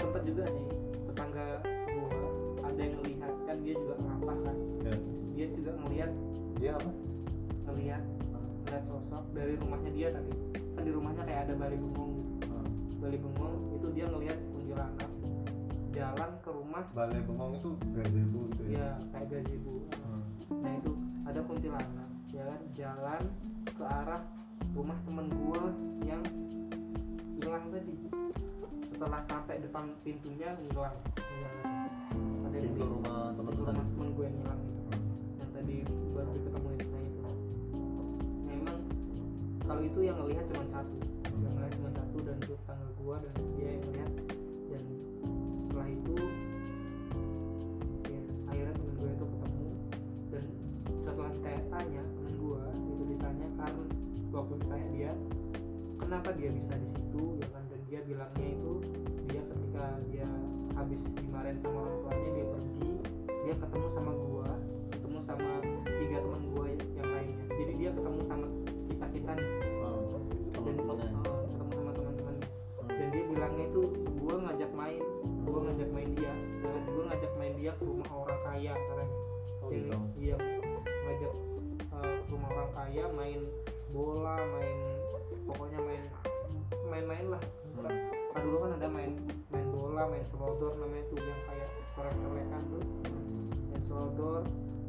sempet 0.00 0.22
juga 0.26 0.44
sih 0.48 0.61
dia 3.72 3.80
juga 3.80 3.96
ngapa 4.04 4.32
kan. 4.44 4.56
Ya. 4.84 4.94
Dia 5.32 5.46
juga 5.56 5.70
ngelihat 5.80 6.10
dia 6.60 6.70
apa? 6.76 6.90
Ngelihat 7.72 8.02
ngelihat 8.62 8.82
sosok 8.84 9.24
dari 9.32 9.54
rumahnya 9.56 9.90
dia 9.96 10.08
tapi 10.12 10.32
kan 10.76 10.82
di 10.84 10.92
rumahnya 10.92 11.22
kayak 11.24 11.40
ada 11.48 11.54
bali 11.56 11.76
bengong. 11.80 12.12
Hmm. 12.44 12.68
bali 13.00 13.16
bengong 13.16 13.56
itu 13.80 13.88
dia 13.96 14.06
ngelihat 14.12 14.38
kuntilanak 14.52 15.10
jalan 15.96 16.30
ke 16.44 16.50
rumah. 16.52 16.84
Balai 16.92 17.20
bengong 17.24 17.52
itu 17.56 17.70
gazebo 17.96 18.40
gitu 18.52 18.62
ya? 18.68 18.76
Ya 18.76 18.88
kayak 19.16 19.26
gazebo. 19.40 19.74
Hmm. 20.04 20.22
nah 20.60 20.72
itu 20.76 20.92
ada 21.24 21.40
kuntilanak 21.48 22.08
kan 22.32 22.60
jalan 22.76 23.22
ke 23.64 23.84
arah 23.84 24.22
rumah 24.76 24.98
temen 25.08 25.26
gua 25.32 25.64
yang 26.04 26.22
hilang 27.40 27.64
tadi. 27.72 27.94
Setelah 28.92 29.24
sampai 29.24 29.64
depan 29.64 29.96
pintunya 30.04 30.52
hilang. 30.60 30.96
Hilang 31.16 31.81
ada 32.52 32.60
yang 32.60 32.76
pintu 32.76 32.84
di- 32.84 32.92
rumah 32.92 33.32
teman 33.32 33.52
rumah 33.56 33.72
temen 33.80 34.08
gue 34.12 34.24
yang 34.28 34.36
hilang 34.44 34.60
itu. 34.60 34.82
Yang 35.40 35.50
tadi 35.56 35.76
baru 36.12 36.32
ketemu 36.36 36.68
di 36.68 36.84
sana 36.84 37.00
itu. 37.08 37.22
Memang 38.44 38.78
kalau 39.64 39.80
itu 39.80 39.98
yang 40.04 40.16
ngelihat 40.20 40.44
cuma 40.52 40.64
satu. 40.68 40.96
Yang 41.32 41.52
ngelihat 41.56 41.72
cuma 41.80 41.90
satu 41.96 42.16
dan 42.20 42.36
itu 42.36 42.52
tetangga 42.52 42.88
gua 43.00 43.16
dan 43.24 43.34
dia 43.56 43.68
yang 43.72 43.82
ngelihat. 43.88 44.12
Dan 44.68 44.82
setelah 45.64 45.88
itu 45.88 46.16
ya 48.04 48.20
akhirnya 48.52 48.74
temen 48.76 48.94
gue 49.00 49.08
itu 49.16 49.24
ketemu. 49.32 49.68
Dan 50.28 50.44
setelah 51.08 51.32
saya 51.40 51.60
tanya 51.72 52.02
temen 52.04 52.34
gua 52.36 52.62
itu 52.76 53.02
ditanya 53.16 53.48
karena 53.56 53.84
waktu 54.28 54.54
ditanya 54.60 54.88
dia 54.92 55.10
kenapa 55.96 56.28
dia 56.36 56.50
bisa 56.52 56.76
di 56.76 56.88
situ? 57.00 57.24
Ya 57.40 57.48
kan 57.48 57.64
dan 57.72 57.80
dia 57.88 58.00
bilangnya 58.04 58.48
itu 58.60 58.72
dia 59.32 59.40
ketika 59.40 59.86
dia 60.12 60.28
habis 60.72 61.00
dimarahin 61.20 61.60
sama 61.60 61.84
orang 61.84 61.98
tuanya 62.02 62.28
dia 62.32 62.41
dia 63.52 63.60
ketemu 63.60 63.88
sama 63.92 64.12
gua 64.16 64.48
ketemu 64.88 65.18
sama 65.28 65.50
tiga 65.84 66.18
teman 66.24 66.42
gua 66.56 66.64
yang 66.72 67.08
lainnya 67.12 67.44
jadi 67.52 67.72
dia 67.76 67.90
ketemu 67.92 68.20
sama 68.24 68.46
kita 68.88 69.06
kita 69.12 69.30
nih 69.36 69.48
Hmm. 69.52 70.08
dan 70.64 70.72
teman-temannya 70.72 71.08
eh, 71.20 71.44
ketemu 71.52 71.72
sama 71.76 71.90
teman-teman 71.92 72.34
Hmm. 72.80 72.88
dan 72.88 73.06
dia 73.12 73.24
bilangnya 73.28 73.64
itu 73.68 73.82
gua 74.16 74.34
ngajak 74.40 74.70
main 74.72 75.02
gua 75.44 75.58
ngajak 75.68 75.88
main 75.92 76.10
dia 76.16 76.32
dan 76.64 76.82
gua 76.88 77.02
ngajak 77.12 77.32
main 77.36 77.52
dia 77.60 77.72
ke 77.76 77.84
rumah 77.84 78.08
orang 78.08 78.40
kaya 78.40 78.72
katanya 78.72 79.16
Oh, 79.62 79.68
Jadi, 79.70 79.84
gitu. 79.84 79.98
iya 80.16 80.36
ngajak 80.80 81.32
eh, 81.92 82.16
ke 82.24 82.28
rumah 82.32 82.48
orang 82.56 82.70
kaya 82.72 83.04
main 83.12 83.40
bola 83.92 84.36
main 84.40 84.76
pokoknya 85.44 85.80
main 85.84 86.02
main-main 86.88 87.26
lah 87.28 87.42
Hmm. 87.76 87.84
kan 88.32 88.40
dulu 88.40 88.56
kan 88.64 88.70
ada 88.80 88.88
main 88.88 89.12
main 89.52 89.66
bola 89.68 90.08
main 90.08 90.24
selodor 90.24 90.72
namanya 90.80 91.04
tuh 91.12 91.20
yang 91.20 91.40
kayak 91.44 91.68
korek-korekan 91.92 92.62
tuh. 92.72 92.84
Main 93.68 93.82
selodor 93.84 94.42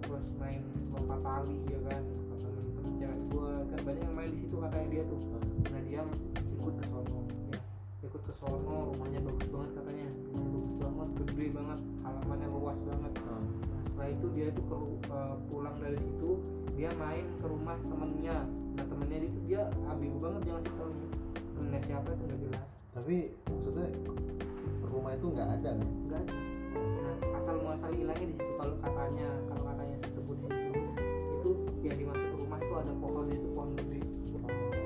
terus 0.03 0.25
main 0.39 0.61
lompat 0.95 1.19
tali 1.23 1.57
ya 1.67 1.79
kan. 1.91 2.01
Sama 2.03 2.35
temen-temen 2.39 2.93
cewek 2.99 3.19
gua 3.31 3.51
kan 3.71 3.79
banyak 3.83 4.03
yang 4.03 4.15
main 4.15 4.29
di 4.31 4.39
situ 4.43 4.55
katanya 4.59 4.87
dia 4.91 5.03
tuh. 5.07 5.19
Nah 5.71 5.81
dia 5.87 6.01
ikut 6.59 6.73
ke 6.79 6.85
sono. 6.87 7.19
Ya 7.99 8.05
ikut 8.07 8.23
ke 8.23 8.33
sono 8.39 8.75
rumahnya 8.95 9.19
bagus 9.23 9.47
banget 9.51 9.71
katanya. 9.75 10.07
Rumahnya 10.31 10.49
bagus 10.55 10.75
banget 10.79 11.09
gede 11.23 11.47
banget 11.51 11.79
halamannya 12.03 12.47
luas 12.51 12.79
banget. 12.87 13.13
Hmm. 13.19 13.27
Nah, 13.27 13.81
setelah 13.83 14.09
itu 14.09 14.27
dia 14.33 14.45
itu 14.49 14.61
ke, 14.65 14.75
eh, 15.11 15.35
pulang 15.51 15.75
dari 15.79 15.97
situ 15.99 16.29
dia 16.73 16.89
main 16.97 17.25
ke 17.39 17.45
rumah 17.45 17.77
temennya. 17.83 18.37
Nah 18.73 18.85
temennya 18.87 19.17
itu 19.27 19.39
dia 19.45 19.61
abiu 19.85 20.17
banget 20.17 20.41
jangan 20.49 20.63
tahunya 20.65 21.07
temennya 21.53 21.81
siapa 21.85 22.09
itu 22.15 22.23
nggak 22.25 22.39
jelas. 22.49 22.67
Tapi 22.93 23.15
maksudnya 23.49 23.87
rumah 24.87 25.11
itu 25.13 25.27
nggak 25.29 25.49
ada 25.59 25.69
kan? 25.73 25.89
Nggak 26.09 26.19
ada 26.25 26.52
asal 27.43 27.59
muasal 27.59 27.91
hilangnya 27.91 28.27
di 28.31 28.35
situ 28.39 28.53
kalau 28.55 28.75
katanya 28.79 29.27
kalau 29.51 29.63
katanya 29.67 29.97
tersebut 29.99 30.37
itu 30.47 31.51
yang 31.83 31.95
dimaksud 31.99 32.29
rumah 32.39 32.59
itu 32.63 32.73
ada 32.79 32.93
pohon 32.95 33.25
itu 33.27 33.47
pohon 33.51 33.69
gede. 33.75 33.99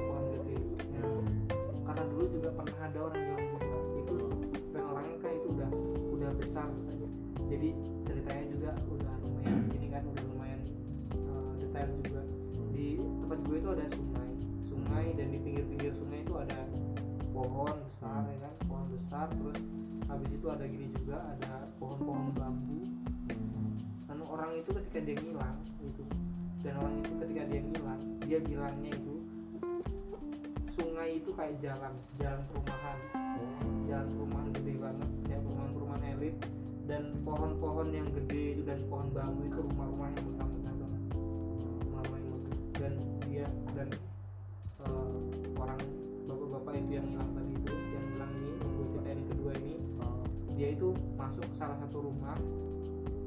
Pohon 0.09 0.23
gede. 0.33 0.57
Ya. 0.89 1.01
Hmm. 1.05 1.25
karena 1.85 2.03
dulu 2.09 2.25
juga 2.33 2.49
pernah 2.57 2.79
ada 2.81 2.99
orang 3.05 3.23
yang 3.29 3.45
itu 4.01 4.17
dan 4.73 4.81
orangnya 4.89 5.17
kan 5.21 5.31
itu 5.37 5.47
udah 5.53 5.69
udah 6.17 6.29
besar 6.41 6.67
jadi 7.45 7.69
ceritanya 8.09 8.45
juga 8.49 8.71
udah 8.89 9.13
lumayan 9.21 9.61
ini 9.77 9.87
kan 9.93 10.01
udah 10.09 10.23
lumayan 10.33 10.59
uh, 11.13 11.51
detail 11.61 11.89
juga. 12.01 12.21
Di 12.73 12.97
tempat 12.97 13.39
gue 13.45 13.57
itu 13.61 13.69
ada 13.69 13.85
sungai. 13.93 14.31
Sungai 14.65 15.05
dan 15.13 15.27
di 15.29 15.37
pinggir-pinggir 15.45 15.93
sungai 15.93 16.25
itu 16.25 16.33
ada 16.41 16.65
pohon 17.29 17.77
besar 17.85 18.25
ya 18.33 18.37
kan? 18.49 18.53
Pohon 18.65 18.85
besar 18.97 19.29
terus 19.29 19.61
habis 20.07 20.29
itu 20.31 20.47
ada 20.47 20.63
gini 20.63 20.87
juga 20.95 21.19
ada 21.35 21.67
pohon-pohon 21.77 22.31
bambu. 22.35 22.79
Dan 24.07 24.23
orang 24.23 24.51
itu 24.63 24.69
ketika 24.71 24.99
dia 25.03 25.15
ngilang 25.19 25.57
itu. 25.83 26.03
Dan 26.63 26.73
orang 26.79 26.93
itu 27.03 27.11
ketika 27.21 27.43
dia 27.51 27.61
ngilang 27.61 28.01
dia 28.23 28.39
bilangnya 28.43 28.91
itu 28.95 29.15
sungai 30.79 31.19
itu 31.19 31.29
kayak 31.35 31.55
jalan 31.59 31.93
jalan 32.19 32.41
perumahan. 32.49 32.97
Jalan 33.87 34.07
perumahan 34.15 34.49
gede 34.55 34.73
banget 34.79 35.09
kayak 35.27 35.41
perumahan-perumahan 35.43 36.03
elit. 36.17 36.35
Dan 36.87 37.03
pohon-pohon 37.27 37.87
yang 37.91 38.07
gede 38.15 38.43
itu 38.55 38.61
dan 38.63 38.79
pohon 38.87 39.11
bambu 39.11 39.43
itu 39.43 39.59
rumah-rumah 39.59 40.07
yang 40.07 40.23
megah-megah 40.23 40.75
banget. 40.79 41.03
Rumah-rumah 41.83 42.19
yang 42.23 42.31
megah 42.31 42.59
dan 42.79 42.93
dia 43.27 43.47
dan 43.75 43.89
eh, 44.87 45.19
orang 45.59 45.79
bapak-bapak 46.31 46.73
itu 46.79 46.91
yang 46.95 47.07
hilang 47.11 47.31
tadi 47.35 47.56
dia 50.57 50.73
itu 50.73 50.89
masuk 51.13 51.45
ke 51.45 51.55
salah 51.61 51.77
satu 51.85 51.97
rumah 52.01 52.33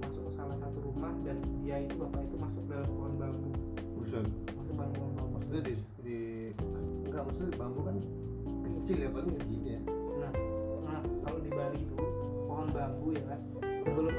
masuk 0.03 0.23
ke 0.27 0.33
salah 0.35 0.57
satu 0.59 0.79
rumah 0.83 1.15
dan 1.23 1.39
dia 1.63 1.77
itu 1.79 1.95
bapak 1.95 2.27
itu 2.27 2.37
masuk 2.43 2.63
dalam 2.67 2.87
pohon 2.91 3.13
bambu 3.15 3.51
Buset. 3.95 4.27
masuk 4.59 4.75
dalam 4.75 4.93
pohon 4.99 5.13
bambu 5.15 5.31
maksudnya 5.39 5.63
di, 5.63 5.75
di 6.03 6.17
enggak 7.07 7.23
maksudnya 7.31 7.55
bambu 7.55 7.81
kan 7.87 7.97
kecil 8.83 8.97
ya 8.99 9.09
paling 9.15 9.33
segini 9.39 9.69
ya 9.79 9.81
nah, 10.19 10.33
nah 10.91 11.01
kalau 11.23 11.39
di 11.39 11.51
Bali 11.55 11.79
itu 11.79 11.95
pohon 12.51 12.69
bambu 12.75 13.07
ya 13.15 13.23
kan 13.31 13.41
sebelum 13.87 14.15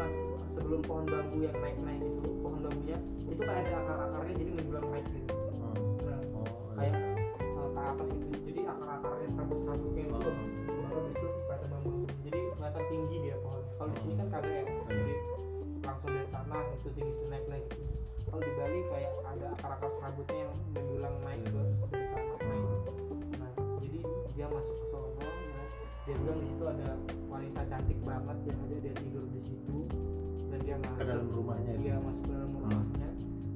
sebelum 0.55 0.81
pohon 0.87 1.05
bambu 1.11 1.37
yang 1.43 1.57
naik 1.59 1.77
naik 1.83 2.01
itu 2.07 2.29
pohon 2.39 2.59
bambunya 2.63 2.97
itu 3.27 3.41
kayak 3.43 3.67
ada 3.67 3.75
akar 3.83 3.97
akarnya 4.07 4.33
jadi 4.39 4.51
menjulang 4.55 4.87
naik 4.87 5.05
gitu 5.11 5.35
Hmm. 5.61 5.77
nah 6.07 6.19
oh 6.41 6.47
kayak 6.73 6.95
iya. 6.95 7.11
ke 7.43 7.79
atas 7.79 8.07
gitu 8.07 8.37
jadi 8.49 8.61
akar 8.71 8.89
akarnya 8.97 9.27
serabut 9.35 9.59
serabutnya 9.67 10.03
itu 10.07 10.15
Oh. 10.15 10.87
baru 10.91 11.07
itu 11.11 11.27
pada 11.47 11.65
bambu 11.71 12.00
kalau 13.81 13.97
di 13.97 13.99
sini 14.05 14.13
kan 14.13 14.27
kagak 14.29 14.53
ya 14.61 14.63
jadi 14.93 15.13
langsung 15.81 16.09
dari 16.13 16.27
tanah 16.29 16.61
itu 16.77 16.89
tinggi 16.93 17.13
itu 17.17 17.25
naik 17.33 17.45
naik 17.49 17.65
kalau 18.29 18.41
di 18.45 18.51
Bali 18.53 18.79
kayak 18.93 19.11
ada 19.25 19.45
akar 19.57 19.71
akar 19.73 19.89
serabutnya 19.97 20.37
yang 20.37 20.53
menjulang 20.69 21.15
naik 21.25 21.41
ke 21.49 21.49
Hmm. 21.49 21.89
dari 21.89 22.05
tanah 22.13 22.37
nah 22.45 22.57
itu 22.61 22.93
nah 23.41 23.51
jadi 23.81 23.99
dia 24.37 24.45
masuk 24.53 24.75
ke 24.77 24.85
sono 24.93 25.09
ya. 25.17 25.65
dia 26.05 26.13
bilang 26.21 26.37
di 26.37 26.47
situ 26.53 26.63
ada 26.69 26.89
wanita 27.25 27.61
cantik 27.73 27.99
banget 28.05 28.37
yang 28.45 28.59
ada 28.69 28.75
dia 28.85 28.93
tidur 29.01 29.25
di 29.33 29.41
situ. 29.49 29.77
Dan 30.53 30.59
dia 30.61 30.75
masuk 30.77 30.97
ke 31.01 31.05
dalam 31.09 31.27
rumahnya 31.33 31.73
dia 31.81 31.95
masuk 31.97 32.21
ke 32.21 32.29
dalam 32.37 32.49
Hmm. 32.53 32.61
rumahnya. 32.61 33.09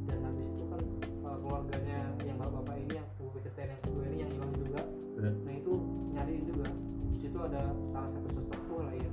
Dan 0.09 0.17
habis 0.25 0.47
itu 0.57 0.63
kan 0.73 0.81
uh, 1.21 1.37
keluarganya 1.37 1.99
yang 2.25 2.37
bapak-bapak 2.41 2.75
ini 2.81 2.93
yang 2.97 3.07
gue 3.21 3.39
ceritain 3.45 3.69
yang 3.77 3.81
kedua 3.85 4.03
ini 4.09 4.17
yang 4.25 4.31
hilang 4.33 4.53
juga. 4.57 4.81
Nah 5.21 5.53
itu 5.53 5.73
nyariin 6.17 6.43
juga. 6.49 6.67
Di 7.13 7.17
situ 7.21 7.37
ada 7.37 7.61
salah 7.93 8.09
satu 8.09 8.29
sesepuh 8.33 8.81
lah 8.89 8.95
ya 8.97 9.09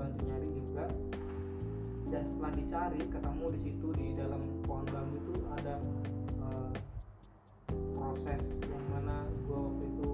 bantu 0.00 0.18
nyari 0.24 0.48
juga. 0.56 0.84
Dan 2.10 2.22
setelah 2.26 2.52
dicari 2.56 3.00
ketemu 3.06 3.44
di 3.52 3.60
situ 3.68 3.88
di 3.94 4.06
dalam 4.16 4.42
pohon 4.64 4.86
bambu 4.88 5.14
itu 5.20 5.34
ada 5.60 5.74
uh, 6.40 6.72
proses 7.94 8.42
yang 8.66 8.84
mana 8.90 9.28
gue 9.46 9.58
waktu 9.60 9.84
itu 9.84 10.08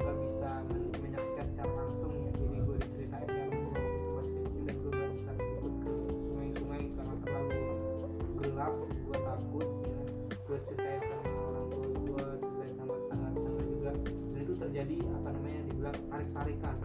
nggak 0.00 0.16
bisa 0.24 0.50
men- 0.72 0.94
menyaksikan 1.04 1.46
secara 1.52 1.72
langsung 1.76 2.12
ya. 2.16 2.30
Jadi 2.34 2.56
gue 2.64 2.76
diceritain 2.82 3.28
gue 3.52 3.70
waktu 3.76 3.94
itu 3.94 4.10
masih 4.16 4.34
kecil 4.40 4.62
dan 4.64 4.76
gue 4.80 4.90
nggak 4.90 5.10
bisa 5.14 5.30
ikut 5.36 5.74
ke 5.84 5.94
sungai-sungai 6.26 6.82
karena 6.96 7.14
terlalu 7.22 7.62
gelap 8.42 8.74
gue 8.90 9.18
takut 9.22 9.68
ya. 9.86 9.98
Gue 10.46 10.58
ceritain 10.66 11.02
sama 11.06 11.40
orang 11.46 11.66
tua 11.70 11.86
gue 11.94 12.24
ceritain 12.42 12.74
sama 12.74 12.92
tetangga-tetangga 12.96 13.62
juga. 13.70 13.92
Dan 14.34 14.38
itu 14.42 14.54
terjadi 14.58 14.96
apa 15.14 15.28
namanya 15.30 15.60
dibilang 15.70 15.96
tarik-tarikan 16.10 16.76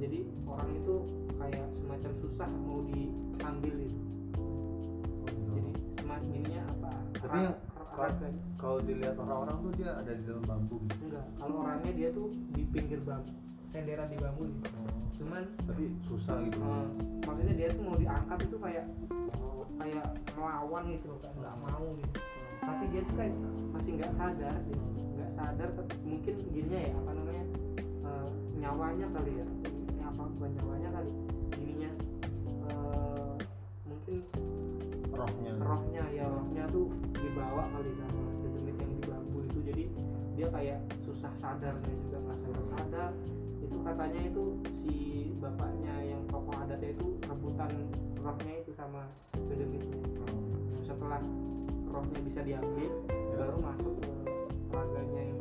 jadi 0.00 0.18
orang 0.48 0.70
itu 0.72 0.94
kayak 1.36 1.66
semacam 1.76 2.12
susah 2.24 2.48
mau 2.64 2.80
diambil 2.88 3.74
itu. 3.84 4.00
Jadi 5.28 5.70
semacam 6.00 6.30
ininya 6.32 6.62
apa 6.72 6.90
Tapi 7.20 7.40
kalau 8.56 8.78
dilihat 8.80 9.16
orang-orang 9.20 9.56
tuh 9.60 9.72
dia 9.76 9.90
ada 9.92 10.12
di 10.14 10.22
dalam 10.24 10.44
bambu 10.48 10.76
gitu. 10.88 11.04
enggak 11.10 11.24
kalau 11.36 11.56
orangnya 11.64 11.92
dia 11.92 12.08
tuh 12.16 12.28
di 12.56 12.62
pinggir 12.72 13.00
bambu 13.04 13.34
senderan 13.70 14.08
di 14.08 14.18
bambu 14.18 14.42
nih 14.48 14.60
cuman 15.20 15.44
tapi 15.68 15.84
susah 16.08 16.40
gitu. 16.48 16.58
eh, 16.64 16.86
maksudnya 17.28 17.54
dia 17.54 17.68
tuh 17.76 17.82
mau 17.84 17.96
diangkat 18.00 18.38
itu 18.48 18.56
kayak 18.56 18.86
kayak 19.80 20.06
melawan 20.36 20.82
gitu 20.96 21.10
kayak 21.20 21.34
nggak 21.40 21.56
mau 21.60 21.86
gitu. 22.00 22.18
Tapi 22.60 22.84
dia 22.92 23.00
tuh 23.04 23.14
kayak 23.16 23.34
masih 23.72 23.90
nggak 24.00 24.12
sadar 24.16 24.54
gitu. 24.64 24.84
nggak 25.16 25.30
sadar 25.36 25.68
mungkin 26.04 26.34
gininya 26.52 26.80
ya 26.80 26.92
apa 26.96 27.10
namanya 27.12 27.44
eh, 27.84 28.28
nyawanya 28.60 29.06
kali 29.12 29.32
ya 29.40 29.46
apa 30.10 30.22
bukan 30.36 30.50
nyawanya 30.58 30.90
kali. 30.90 31.12
Ininya 31.62 31.90
eh, 32.66 33.34
mungkin 33.86 34.16
rohnya. 35.14 35.52
rohnya 35.62 36.04
ya 36.10 36.24
rohnya 36.26 36.64
tuh 36.74 36.90
dibawa 37.14 37.62
kali 37.70 37.90
sama 37.94 38.22
demit 38.42 38.76
yang 38.76 38.92
di 38.98 39.02
bambu 39.06 39.38
itu. 39.46 39.58
Jadi 39.62 39.84
dia 40.34 40.48
kayak 40.50 40.78
susah 41.06 41.32
sadarnya 41.38 41.94
juga 42.02 42.18
nggak 42.26 42.38
sadar 42.42 42.64
sadar. 42.74 43.10
Itu 43.62 43.76
katanya 43.86 44.20
itu 44.26 44.44
si 44.82 44.96
bapaknya 45.38 45.94
yang 46.04 46.22
tokoh 46.26 46.54
adatnya 46.58 46.90
itu 46.90 47.06
rebutan 47.24 47.70
rohnya 48.18 48.54
itu 48.60 48.72
sama 48.74 49.06
demitnya 49.32 49.96
setelah 50.84 51.22
rohnya 51.88 52.18
bisa 52.26 52.40
diambil 52.44 52.90
baru 53.38 53.56
masuk 53.62 53.94
ke 54.04 54.12
raganya 54.74 55.22
yang 55.32 55.39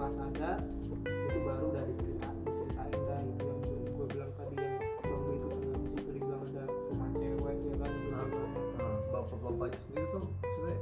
setelah 0.00 0.16
sadar 0.32 0.58
itu 1.04 1.38
baru 1.44 1.66
dari 1.76 1.92
cerita 2.00 2.28
diceritain 2.32 3.00
dah 3.04 3.20
itu 3.20 3.44
yang 3.44 3.92
gue 3.92 4.06
bilang 4.08 4.32
tadi 4.32 4.56
yang 4.56 4.80
bambu 5.04 5.30
itu 5.36 5.46
kan 5.52 5.60
di 5.60 5.88
situ 5.92 6.10
dibilang 6.16 6.40
ada 6.40 6.62
rumah 6.88 7.10
cewek 7.20 7.56
ya 7.60 7.74
kan 7.76 7.90
itu 7.92 8.08
Nah, 8.08 8.24
gimana 8.24 8.40
nah, 8.80 8.96
bapak-bapaknya 9.12 9.76
sendiri 9.84 10.06
tuh 10.08 10.24
sebenarnya 10.40 10.78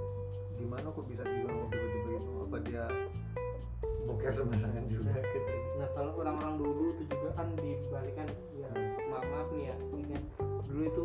gimana 0.54 0.86
kok 0.86 1.04
bisa 1.10 1.22
bilang 1.26 1.58
tiba-tiba 1.66 2.08
gitu 2.14 2.30
apa 2.46 2.56
dia 2.62 2.84
boker 4.06 4.32
sembarangan 4.38 4.84
juga? 4.86 5.10
Gitu. 5.18 5.50
Nah 5.82 5.88
kalau 5.98 6.12
orang-orang 6.22 6.54
dulu 6.62 6.82
itu 6.94 7.02
juga 7.10 7.28
kan 7.34 7.48
dibalikan 7.58 8.28
ya 8.54 8.70
maaf 9.10 9.26
maaf 9.34 9.48
nih 9.50 9.64
ya 9.66 9.76
ini 9.98 10.04
kan. 10.14 10.22
Dulu 10.62 10.82
itu 10.86 11.04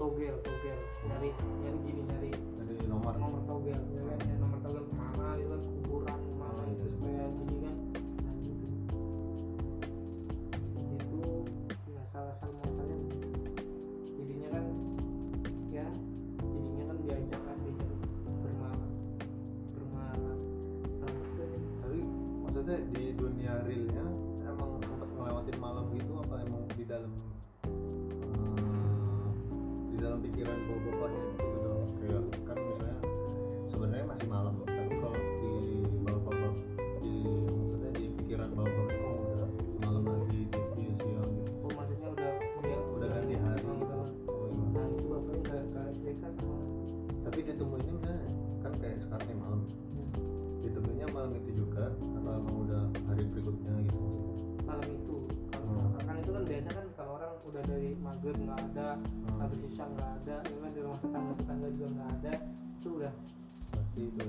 togel 0.00 0.36
togel. 0.48 0.78
Nyari 1.12 1.28
nyari 1.36 1.78
gini 1.84 2.00
nyari 2.08 2.30
nomor. 2.88 3.12
nomor 3.20 3.40
togel 3.44 3.80
ya 3.92 4.00
kan 4.00 4.18
ya, 4.24 4.34
nomor 4.40 4.58
togel 4.64 4.84
udah 57.50 57.62
dari 57.66 57.98
maghrib 57.98 58.38
nggak 58.38 58.60
ada 58.70 58.94
habis 59.42 59.58
isya 59.66 59.82
nggak 59.90 60.10
ada 60.22 60.36
ya 60.46 60.56
kan 60.62 60.70
di 60.70 60.80
rumah 60.86 60.98
tetangga 61.02 61.32
tetangga 61.34 61.68
juga 61.74 61.88
nggak 61.98 62.10
ada 62.22 62.32
itu 62.80 62.88
udah. 62.96 63.14
Pasti 63.70 64.00
itu 64.06 64.22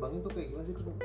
terbangnya 0.00 0.24
tuh 0.24 0.32
kayak 0.32 0.48
gimana 0.48 0.64
sih 0.64 0.74
bang? 0.80 0.96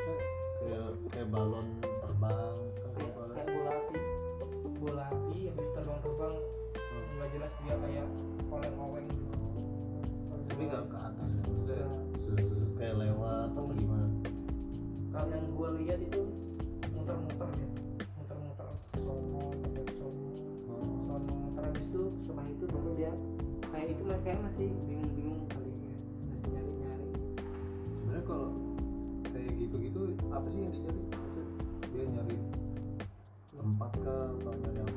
apa 30.35 30.47
sih 30.51 30.61
yang 30.67 30.75
dia 30.75 30.91
dia 31.95 32.03
nyari 32.11 32.37
tempat 33.55 33.91
ke 34.03 34.15
atau 34.35 34.51
nyari 34.51 34.94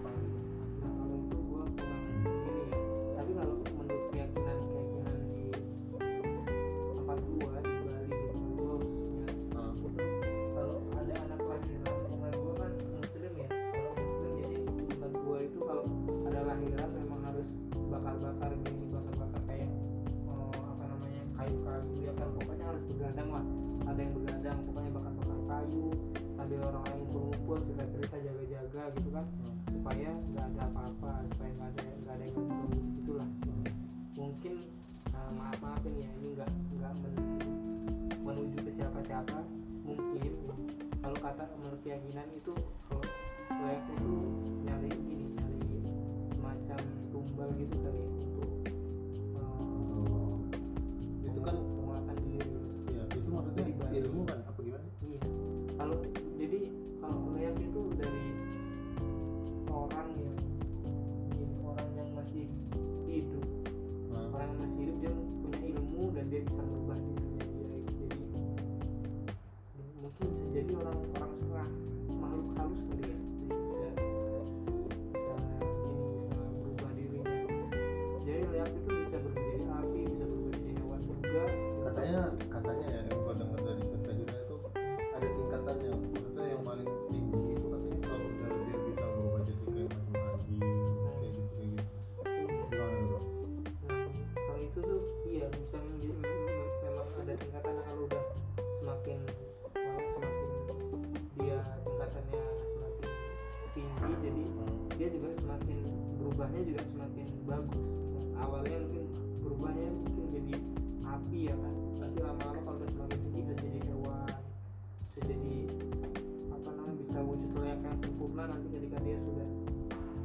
ketika 118.98 119.06
dia 119.06 119.18
sudah 119.22 119.48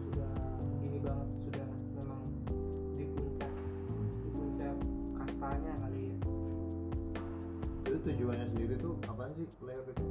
sudah 0.09 0.33
ini 0.81 0.97
banget 0.97 1.29
sudah 1.45 1.67
memang 1.93 2.21
di 2.97 3.05
puncak 3.13 3.51
di 4.25 4.29
puncak 4.33 4.75
kastanya 5.13 5.73
kali 5.85 6.01
ya. 6.09 6.17
Itu 7.85 7.97
tujuannya 8.01 8.45
sendiri 8.49 8.73
tuh 8.81 8.97
apa 9.05 9.29
sih? 9.37 9.45
Player 9.61 9.85
itu 9.85 10.02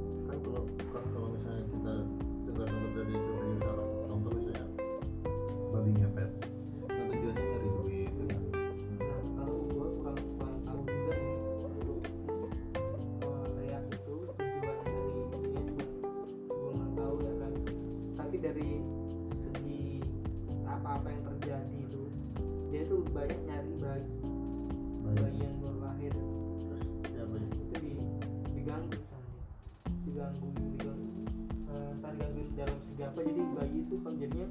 apa 33.13 33.29
jadi 33.29 33.43
bayi 33.53 33.79
itu 33.85 33.95
kan 34.01 34.13
jadinya 34.17 34.49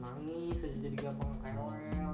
nangis 0.00 0.56
aja 0.64 0.76
jadi 0.80 0.96
gampang 1.04 1.36
rewel 1.44 2.07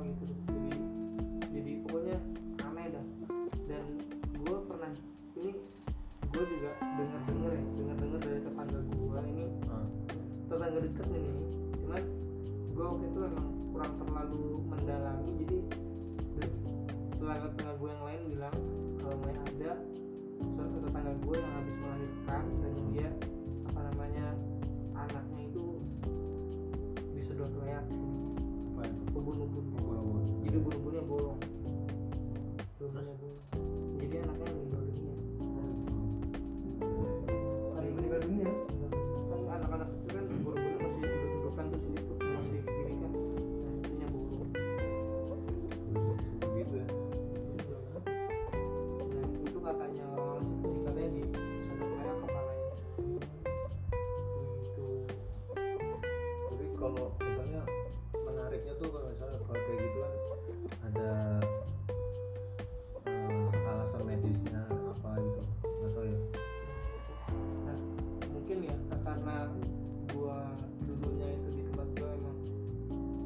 gua 70.13 70.49
dulunya 70.87 71.29
itu 71.35 71.49
di 71.59 71.63
tempat 71.73 71.89
gua 71.99 72.09
emang 72.15 72.37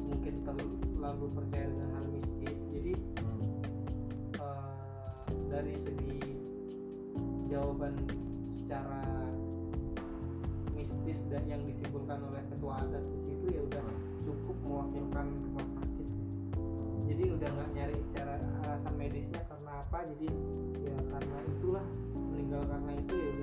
mungkin 0.09 0.33
terlalu 0.43 1.25
percaya 1.35 1.65
dengan 1.69 1.89
hal 1.95 2.05
mistis. 2.09 2.57
Jadi 2.73 2.93
uh, 4.41 4.73
dari 5.49 5.73
segi 5.77 6.19
jawaban 7.49 7.93
secara 8.61 9.01
mistis 10.73 11.19
dan 11.33 11.43
yang 11.49 11.61
disimpulkan 11.65 12.21
oleh 12.29 12.43
ketua 12.53 12.85
adat 12.85 13.03
di 13.03 13.19
situ 13.25 13.45
ya 13.49 13.61
udah 13.65 13.85
cukup 14.23 14.57
mewakilkan 14.65 15.27
rumah 15.49 15.67
sakit. 15.81 16.07
Jadi 17.09 17.23
udah 17.33 17.49
nggak 17.49 17.69
nyari 17.73 17.97
cara 18.13 18.35
alasan 18.63 18.93
medisnya 18.95 19.41
karena 19.49 19.71
apa 19.81 19.99
jadi 20.13 20.29
ya 20.85 20.95
karena 21.09 21.37
itulah 21.57 21.85
meninggal 22.13 22.61
karena 22.69 22.91
itu 23.01 23.15
ya 23.17 23.38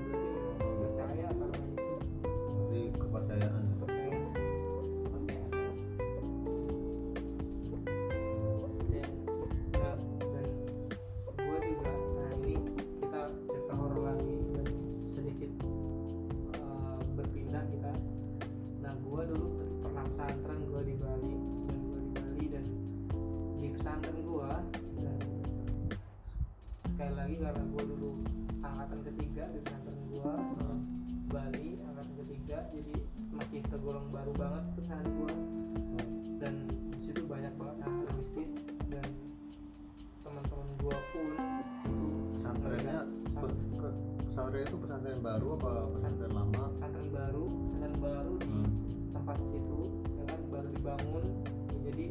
baru 50.66 50.74
dibangun. 50.74 51.24
Ya, 51.70 51.78
jadi 51.86 52.04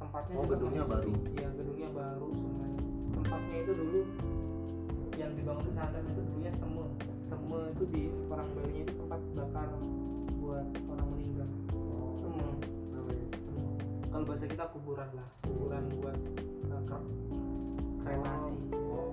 tempatnya 0.00 0.32
Oh, 0.32 0.42
juga 0.44 0.54
gedungnya 0.56 0.82
masih 0.88 0.92
baru. 0.96 1.10
ya 1.36 1.48
gedungnya 1.52 1.88
baru 1.92 2.28
semuanya 2.32 2.80
tempatnya 3.20 3.56
itu 3.60 3.72
dulu 3.76 4.00
yang 5.20 5.32
dibangun 5.36 5.62
pesantren 5.68 6.04
itu 6.08 6.20
dulunya 6.24 6.52
seme. 6.56 6.84
Seme 7.28 7.58
itu 7.76 7.84
di 7.92 8.02
orang 8.32 8.48
Bali 8.56 8.72
itu 8.80 8.92
tempat 8.96 9.20
bakar 9.36 9.68
buat 10.40 10.66
orang 10.88 11.06
meninggal. 11.12 11.48
Seme. 12.16 12.46
Seme. 12.88 13.16
Kalau 14.08 14.24
bahasa 14.24 14.46
kita 14.48 14.64
kuburan 14.72 15.08
lah. 15.12 15.28
Kuburan 15.44 15.84
buat 16.00 16.16
uh, 16.72 17.02
kremasi. 18.00 18.54
Oh 18.80 19.12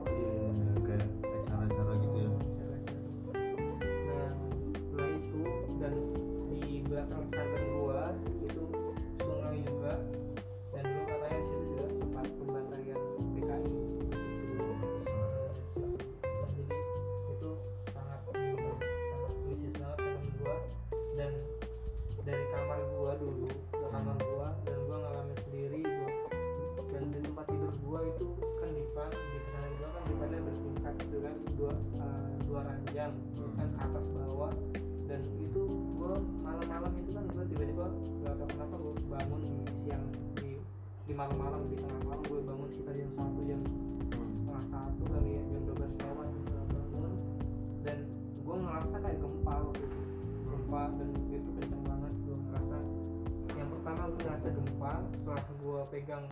pegang 55.98 56.30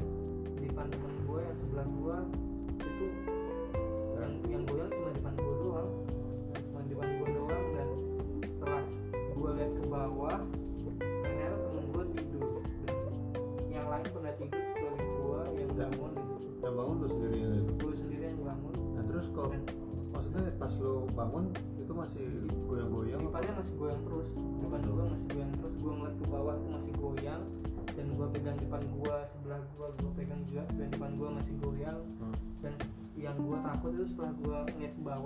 dipan 0.61 0.85
temen 0.93 1.13
gua 1.25 1.41
yang 1.41 1.57
sebelah 1.57 1.87
gua 1.97 2.17
itu 2.85 3.07
yang 4.21 4.33
yang 4.45 4.61
goyang 4.69 4.93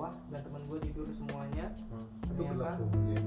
bawah 0.10 0.16
dan 0.28 0.42
teman 0.42 0.62
gua 0.66 0.78
tidur 0.80 1.08
semuanya 1.12 1.66
Hmm. 1.88 2.06
Itu 2.24 2.42
Ternyata- 2.42 2.82
gelap 2.82 3.06
iya. 3.06 3.22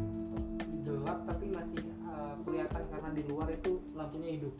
gelap 0.83 1.19
tapi 1.25 1.45
masih 1.49 1.79
uh, 2.03 2.35
kelihatan 2.43 2.83
karena 2.85 3.09
di 3.13 3.23
luar 3.25 3.49
itu 3.49 3.73
lampunya 3.93 4.31
hidup 4.33 4.55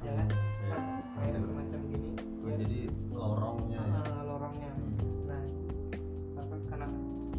ya 0.00 0.12
kan 0.14 0.26
Hmm, 0.26 0.40
iya. 0.58 0.68
Kan 0.70 0.82
kayak 1.14 1.42
semacam 1.42 1.80
gini 1.86 2.10
Oh, 2.40 2.48
ya 2.48 2.56
Jadi 2.56 2.78
lorongnya 3.10 3.80
ya. 3.82 4.00
uh, 4.00 4.22
lorongnya 4.26 4.70
Hmm. 4.70 4.92
nah 5.26 5.42
apa 6.38 6.54
karena 6.66 6.86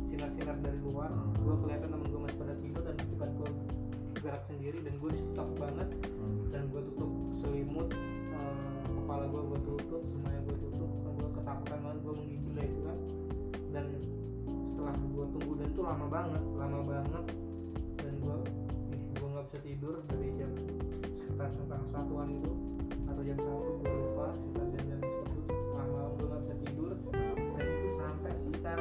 sinar-sinar 0.03 0.57
dari 0.59 0.79
luar 0.79 1.09
Hmm. 1.09 1.33
gue 1.35 1.55
kelihatan 1.59 1.89
temen 1.89 2.07
gue 2.07 2.21
masih 2.21 2.37
pada 2.37 2.53
tidur 2.55 2.83
dan 2.83 2.95
depan 2.99 3.29
gue 3.33 3.49
gerak 4.15 4.43
sendiri 4.45 4.79
dan 4.79 4.93
gue 4.95 5.11
stuck 5.15 5.49
banget 5.57 5.89
Hmm. 6.11 6.37
dan 6.47 6.63
gue 6.67 6.81
tutup 6.83 7.09
selimut 7.35 7.89
eh, 8.31 8.81
kepala 8.87 9.23
gue 9.27 9.41
gue 9.43 9.59
tutup 9.67 10.01
semuanya 10.07 10.41
gue 10.43 10.55
tutup 10.61 10.89
kan 10.99 11.11
gue 11.11 11.29
ketakutan 11.33 11.79
banget 11.79 11.99
gue 11.99 12.13
menggigil 12.15 12.40
gue 15.11 15.25
tunggu 15.35 15.51
dan 15.59 15.67
itu 15.67 15.81
lama 15.83 16.05
banget 16.07 16.43
lama 16.55 16.79
banget. 16.87 17.25
Dan 17.99 18.13
gue 18.23 18.35
gue 19.19 19.27
nggak 19.27 19.45
bisa 19.51 19.59
tidur 19.61 19.95
dari 20.07 20.27
jam 20.39 20.51
sekitar 21.19 21.47
setengah 21.51 21.81
satuan 21.91 22.27
itu 22.31 22.53
atau 23.05 23.21
jam 23.21 23.37
satu 23.37 23.71
gue 23.83 23.91
lupa 23.91 24.25
sekitar 24.33 24.65
jam 24.71 24.83
jam 24.87 24.99
itu 25.03 25.39
lama 25.75 26.01
gue 26.15 26.25
nggak 26.25 26.41
bisa 26.41 26.55
tidur 26.65 26.91
dan 27.59 27.65
itu 27.67 27.87
sampai 27.99 28.31
sekitar 28.39 28.77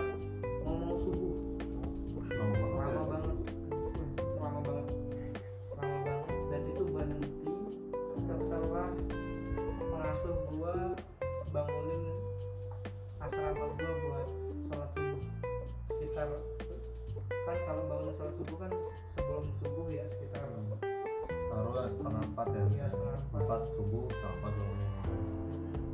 empat 22.40 22.56
ya. 22.56 22.64
Iya, 22.72 22.86
setengah 22.88 23.18
empat. 23.20 23.40
Empat 23.44 23.60
subuh, 23.76 24.04
setengah 24.08 24.32
empat 24.34 24.52
bangun. 24.56 24.78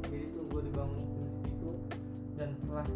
jadi 0.06 0.24
tuh 0.30 0.42
gue 0.46 0.60
dibangun 0.62 1.02
jam 1.10 1.26
segitu 1.34 1.70
dan 2.32 2.48
setelah 2.54 2.86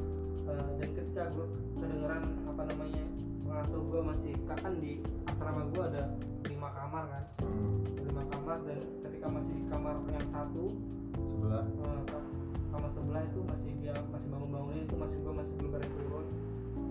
eh, 0.46 0.68
dan 0.78 0.88
ketika 0.94 1.22
gue 1.34 1.46
kedengeran 1.74 2.22
apa 2.46 2.62
namanya 2.64 3.02
pengasuh 3.42 3.82
gue 3.82 4.00
masih 4.06 4.32
kan 4.46 4.74
di 4.78 4.92
asrama 5.26 5.62
gue 5.66 5.82
ada 5.82 6.02
lima 6.46 6.68
kamar 6.70 7.04
kan 7.08 7.24
Hmm. 7.42 7.82
lima 7.98 8.22
kamar 8.28 8.58
dan 8.62 8.78
ketika 9.02 9.26
masih 9.26 9.52
di 9.52 9.64
kamar 9.66 9.94
yang 10.06 10.26
satu 10.30 10.64
Sebelah. 11.10 11.64
eh, 11.66 12.00
kam- 12.06 12.30
kamar 12.70 12.90
sebelah 12.94 13.22
itu 13.26 13.40
masih 13.42 13.70
dia 13.76 13.94
masih 14.06 14.28
bangun 14.30 14.48
bangunin 14.48 14.82
itu 14.86 14.94
masih 14.94 15.18
gue 15.18 15.34
masih 15.34 15.52
belum 15.58 15.70
berani 15.74 15.90
turun 15.98 16.26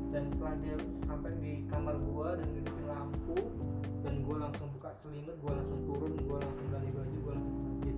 dan 0.10 0.24
setelah 0.34 0.56
dia 0.66 0.76
sampai 1.06 1.32
di 1.38 1.54
kamar 1.70 1.96
gue 2.02 2.28
dan 2.42 2.48
hidupin 2.58 2.86
lampu 2.90 3.38
dan 4.02 4.14
gue 4.26 4.38
langsung 4.42 4.68
buka 4.74 4.90
selimut 5.06 5.36
gue 5.38 5.52
langsung 5.54 5.80
turun 5.86 6.14
gue 6.18 6.38
langsung 6.42 6.68
ganti 6.74 6.90
baju 6.90 7.18
gue 7.22 7.34
langsung 7.38 7.54
ke 7.54 7.62
masjid. 7.70 7.96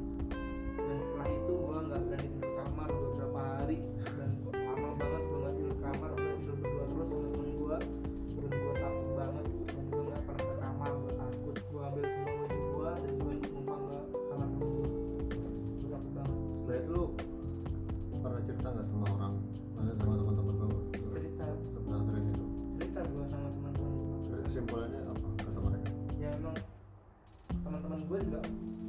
Dan 0.76 0.98
setelah 1.00 1.28
itu 1.32 1.54
gue 1.56 1.78
nggak 1.88 2.02
berani 2.04 2.28
tidur 2.36 2.52
kamar 2.60 2.90
beberapa 2.92 3.40
hari 3.40 3.78
dan 4.04 4.30
lama 4.52 4.90
banget 5.00 5.22
gue 5.24 5.38
nggak 5.40 5.56
tidur 5.56 5.78
kamar 5.80 6.21
teman-teman 27.82 28.06
gue 28.06 28.20
juga 28.30 28.40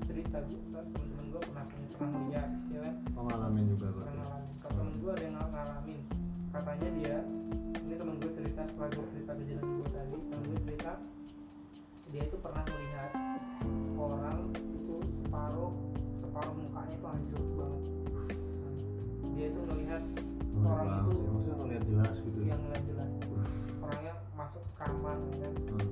cerita 0.04 0.38
juga 0.52 0.78
teman-teman 0.84 1.26
gue 1.32 1.40
pernah 1.40 1.64
punya 1.64 1.88
pernah 1.96 2.20
dia 2.28 2.42
istilahnya 2.44 2.94
oh, 3.16 3.22
ngalamin 3.24 3.64
juga 3.72 3.86
gue 3.88 4.04
pernah 4.04 4.16
ngalamin 4.20 4.54
kalau 4.60 4.74
temen 4.76 4.92
hmm. 4.92 5.00
gue 5.00 5.10
ada 5.16 5.22
yang 5.24 5.36
ngalamin 5.40 6.00
katanya 6.52 6.88
dia 7.00 7.16
ini 7.80 7.94
temen 7.96 8.14
gue 8.20 8.32
cerita 8.36 8.60
setelah 8.68 8.88
gue 8.92 9.06
cerita 9.16 9.32
kejadian 9.32 9.64
gue 9.64 9.88
tadi 9.88 10.16
temen 10.28 10.44
gue 10.44 10.60
cerita 10.68 10.92
dia 12.12 12.22
itu 12.28 12.36
pernah 12.44 12.64
melihat 12.68 13.10
orang 13.96 14.38
itu 14.60 14.96
separuh 15.24 15.72
separuh 16.20 16.54
mukanya 16.60 16.92
itu 16.92 17.06
hancur 17.08 17.42
banget. 17.56 17.82
Dia 19.32 19.46
itu 19.48 19.60
melihat 19.64 20.02
oh, 20.60 20.68
orang 20.68 20.84
jelas. 20.84 21.08
itu 21.08 21.28
maksudnya 21.32 21.56
ngeliat 21.56 21.84
jelas 21.88 22.14
gitu. 22.20 22.38
Yang 22.44 22.60
ngeliat 22.60 22.84
jelas. 22.84 23.08
Hmm. 23.08 23.84
Orangnya 23.88 24.14
masuk 24.36 24.64
kamar 24.76 25.16
kan. 25.40 25.52
Hmm 25.56 25.88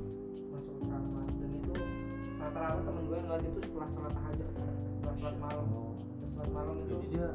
rata-rata 2.40 2.80
temen 2.80 3.02
gue 3.04 3.18
ngeliat 3.20 3.42
itu 3.44 3.60
setelah 3.68 3.88
sholat 3.92 4.12
tahajud 4.16 4.48
setelah 4.48 5.14
sholat 5.20 5.36
malam. 5.36 5.66
Setelah 5.68 6.30
sholat 6.32 6.50
malam 6.56 6.74
itu 6.80 6.84
jadi 6.88 7.06
dia 7.12 7.28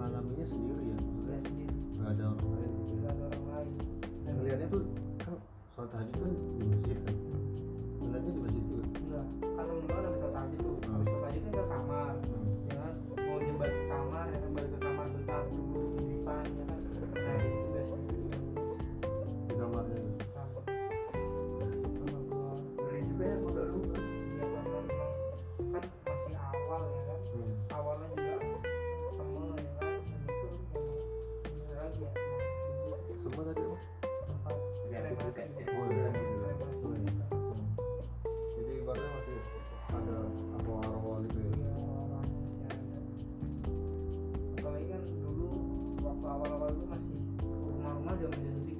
alaminya 0.00 0.46
sendiri 0.48 0.82
ya? 0.84 0.96
Maksudnya 1.00 1.32
ya, 1.32 1.40
sendiri. 1.44 1.74
Nggak 1.96 2.08
ada 2.12 2.24
orang 2.28 2.48
lain? 2.52 2.72
Nggak 2.80 3.12
ada 3.12 3.22
orang 3.28 3.44
lain. 3.48 3.72
Dan 4.24 4.32
ngeliatnya 4.36 4.66
tuh 4.68 4.82
kan 5.20 5.34
sholat 5.76 5.88
tahajud 5.92 6.16
kan 6.20 6.32
di 6.60 6.64
masjid 6.68 6.96
kan? 7.00 7.16
Ngeliatnya 8.00 8.30
di 8.30 8.40
masjid 8.40 8.62
juga? 8.64 8.84
Enggak. 8.84 9.26
Kan 9.40 9.64
temen 9.64 9.82
gue 9.84 9.96
udah 9.96 10.12
sholat 10.12 10.32
tahajud 10.36 10.60
tuh. 10.60 10.76
Habis 10.80 11.06
sholat 11.08 11.20
tahajud 11.20 11.42
kan 11.44 11.52
ke 11.52 11.64
kamar. 11.68 12.12
Hmm. 12.20 12.44
Ya 12.70 12.74
kan 12.80 12.94
mau 13.20 13.38
nyebar 13.40 13.68
ke 13.68 13.84
kamar 13.88 14.24
ya 14.28 14.38
kan 14.40 14.50
balik 14.56 14.70
ke 14.70 14.78
kamar 14.80 15.06
bentar 15.08 15.42
dulu 15.48 15.82
di 15.96 16.04
depan 16.14 16.44
ya. 16.44 16.69
Oh, 35.40 35.88
iya, 35.88 36.04
iya, 36.12 36.20
iya, 36.36 36.52
Jadi 38.52 38.70
ibaratnya 38.76 39.08
masih 39.08 39.36
ada 39.88 40.16
awal-awal 40.60 41.24
gitu 41.24 41.38
ya? 41.40 41.72
Apalagi 44.60 44.86
kan 44.92 45.02
dulu 45.24 45.48
waktu 46.04 46.26
awal-awal 46.28 46.68
itu 46.76 46.84
masih 46.92 47.16
rumah-rumah 47.40 48.12
udah 48.20 48.30
menjadi 48.36 48.79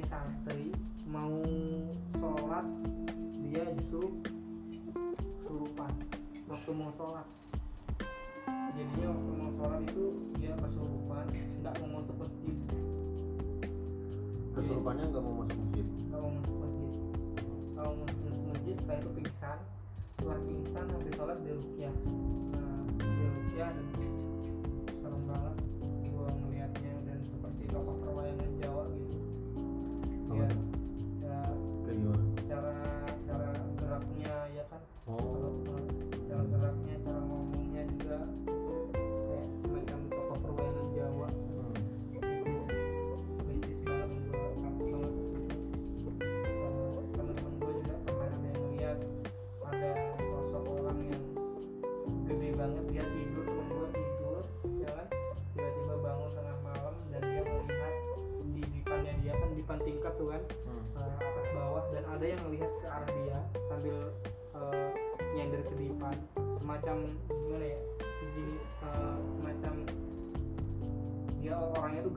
every 0.00 0.08
time. 0.08 0.39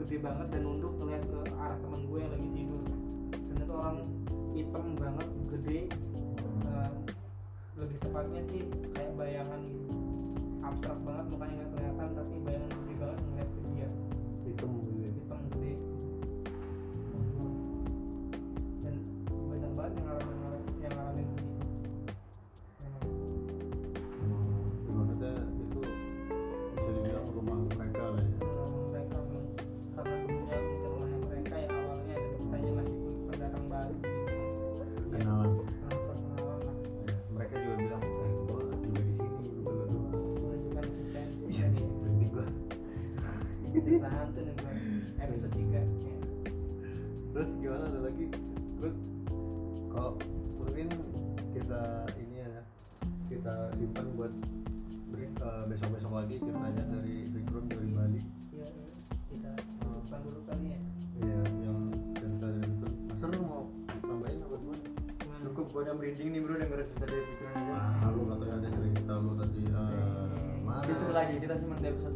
gede 0.04 0.20
banget 0.20 0.48
dan 0.52 0.63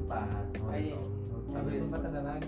tempat 0.07 0.47
oh, 0.63 0.71
iya. 0.71 0.99
tapi 1.51 1.69
tempat 1.83 2.01
ada 2.07 2.21
lagi 2.23 2.46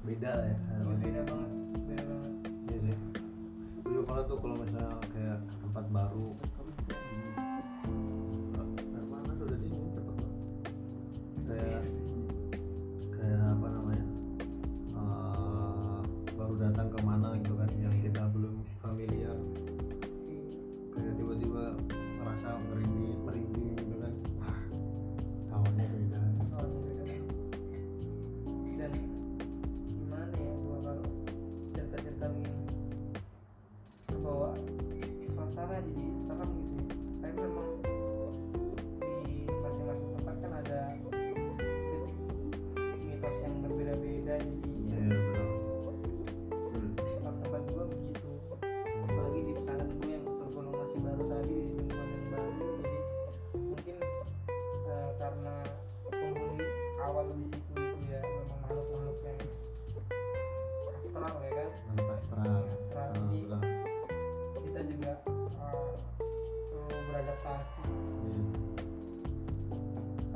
beda 0.00 0.30
lah 0.32 0.46
ya 0.48 0.56
iya, 0.56 0.92
beda 0.96 1.20
banget 1.28 1.50
beda 1.90 2.02
banget. 2.06 2.32
Iya 2.70 2.78
sih. 2.86 2.96
Dulu 3.84 4.00
kalau 4.06 4.22
tuh 4.24 4.38
kalau 4.38 4.56
misalnya 4.56 4.94
kayak 5.12 5.38
tempat 5.60 5.84
baru 5.90 6.26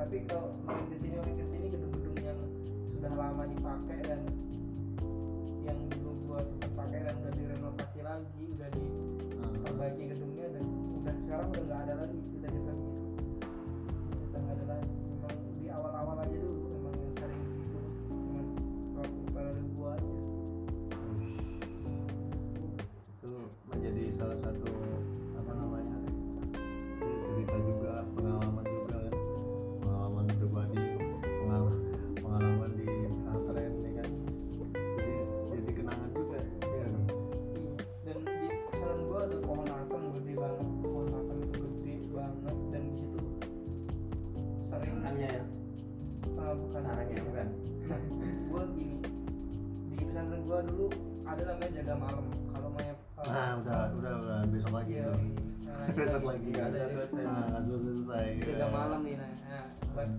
tapi 0.05 0.21
kalau 0.29 0.53
main 0.69 0.85
ke 0.93 1.01
sini 1.01 1.17
main 1.17 1.33
ke 1.33 1.45
sini 1.49 1.64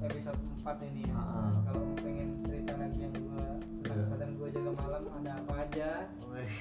episode 0.02 0.40
4 0.64 0.88
ini 0.90 1.02
ya. 1.06 1.16
Uh. 1.16 1.54
Kalau 1.66 1.84
pengen 2.02 2.30
cerita 2.46 2.74
lagi 2.78 3.00
yang 3.06 3.14
gua 3.14 3.38
iya. 3.38 3.84
kesehatan 3.86 4.28
yeah. 4.30 4.38
gua 4.38 4.48
jaga 4.50 4.72
malam 4.74 5.04
ada 5.22 5.32
apa 5.38 5.54
aja. 5.66 5.90
Oh, 6.26 6.34
eh. 6.38 6.52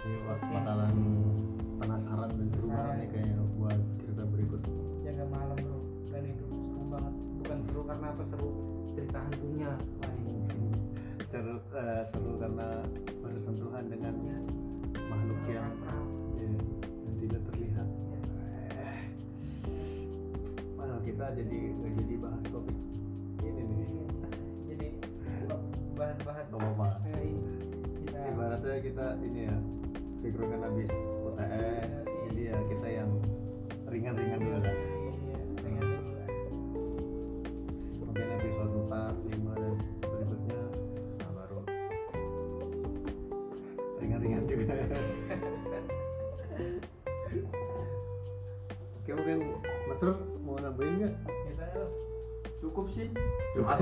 Ini 0.00 0.16
buat 0.24 0.40
bakalan 0.40 0.94
penasaran 1.80 2.30
dan 2.32 2.46
seru 2.56 2.68
banget 2.72 2.96
nih 2.96 3.08
kayaknya 3.12 3.36
buat 3.56 3.78
cerita 4.00 4.22
berikut. 4.28 4.62
Ya, 5.04 5.10
jaga 5.12 5.24
malam 5.28 5.56
bro, 5.60 5.78
dan 6.08 6.22
itu 6.24 6.44
seru 6.52 6.84
banget. 6.88 7.14
Bukan 7.40 7.58
seru 7.68 7.80
karena 7.88 8.06
apa 8.12 8.22
seru 8.28 8.48
cerita 8.92 9.18
hantunya. 9.24 9.72
Seru, 11.30 11.54
uh, 11.72 12.02
seru 12.10 12.32
karena 12.42 12.68
bersentuhan 13.22 13.84
dengan 13.86 14.14
makhluk 15.08 15.40
nah, 15.46 15.52
yang 15.54 15.66
astral 15.70 16.19
kita 21.20 21.36
jadi 21.36 21.60
nggak 21.76 21.92
jadi 22.00 22.14
bahas 22.16 22.44
topik 22.48 22.78
ini 23.44 23.60
nih. 23.60 23.88
Jadi 24.72 24.88
bahas-bahas 25.92 26.46
ngomong 26.48 26.80
eh, 27.12 27.36
kita. 28.08 28.20
Ibaratnya 28.24 28.80
kita 28.80 29.06
ini 29.20 29.40
ya 29.52 29.56
kan 30.32 30.60
habis 30.64 30.88
UTS 30.88 31.44
iya. 31.44 32.00
jadi 32.24 32.40
ya 32.40 32.56
kita 32.72 32.86
yang 32.88 33.10
ringan-ringan 33.84 34.40
dulu 34.40 34.58
lah. 34.64 34.89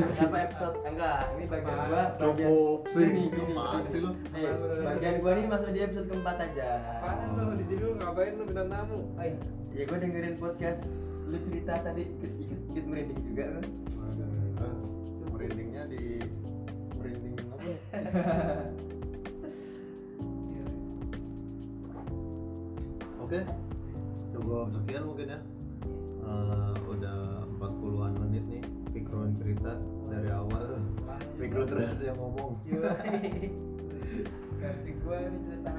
berapa 0.06 0.38
episode? 0.46 0.76
Enggak 0.86 1.18
ini 1.34 1.44
bagian 1.50 1.78
gua 1.90 2.02
cukup 2.18 2.80
sih 2.94 3.04
ini 3.04 3.22
gini 3.34 3.54
eh, 4.38 4.54
bagian 4.86 5.14
gua 5.18 5.32
ini 5.34 5.46
masuk 5.50 5.70
di 5.74 5.80
episode 5.82 6.06
keempat 6.06 6.36
aja. 6.38 6.68
Apaan 7.02 7.28
lo 7.34 7.54
di 7.58 7.64
sini 7.66 7.80
lu 7.82 7.90
ngapain 7.98 8.32
lu 8.38 8.44
bintang 8.46 8.68
tamu? 8.70 8.98
Oh 9.18 9.24
iya, 9.24 9.38
ya 9.74 9.82
gua 9.90 9.98
dengerin 9.98 10.36
podcast 10.38 10.82
lu 11.28 11.36
cerita 11.50 11.72
tadi 11.82 12.02
ikut 12.06 12.32
ikut 12.72 12.84
merinding 12.88 13.20
juga 13.20 13.44
kan 13.58 13.64
merindingnya 15.38 15.82
di 15.86 16.02
merinding 16.98 17.34
apa 17.38 17.62
iya. 17.62 17.78
oke. 23.22 23.40
Coba 24.34 24.56
sekian 24.72 25.02
mungkin 25.06 25.26
ya. 25.30 25.40
Fikron 31.78 31.94
terus 31.94 32.02
yang 32.02 32.18
ngomong. 32.18 32.52
Iya. 32.66 32.90
Versi 34.58 34.90
gua 35.06 35.16
ini 35.22 35.38
cerita 35.46 35.70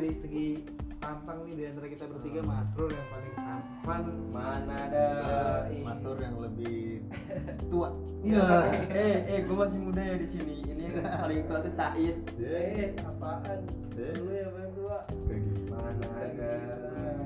dari 0.00 0.16
segi 0.16 0.48
tampang 0.96 1.44
nih 1.44 1.54
di 1.54 1.64
antara 1.66 1.86
kita 1.86 2.04
bertiga 2.08 2.40
Hmm. 2.40 2.48
Masrul 2.50 2.88
yang 2.88 3.08
paling 3.10 3.32
tampan. 3.36 4.02
mana 4.32 4.76
ada. 4.80 5.08
Masur 5.76 6.16
yang 6.16 6.40
lebih 6.40 7.04
tua 7.70 7.92
Iya. 8.20 8.44
eh 8.88 9.16
eh 9.28 9.40
gue 9.44 9.52
masih 9.54 9.76
muda 9.76 10.00
ya 10.00 10.16
di 10.16 10.28
sini 10.30 10.54
ini 10.62 10.82
yang 10.88 11.04
paling 11.20 11.44
tua 11.44 11.60
tuh 11.60 11.72
Said 11.72 12.16
Eh, 12.38 12.96
apaan? 12.98 13.60
Eh. 13.92 14.12
Lu 14.16 14.28
yang 14.30 14.50
paling 14.50 14.72
tua. 14.72 14.98
gitu 15.28 15.60
mana 15.68 16.08
ada 16.16 16.52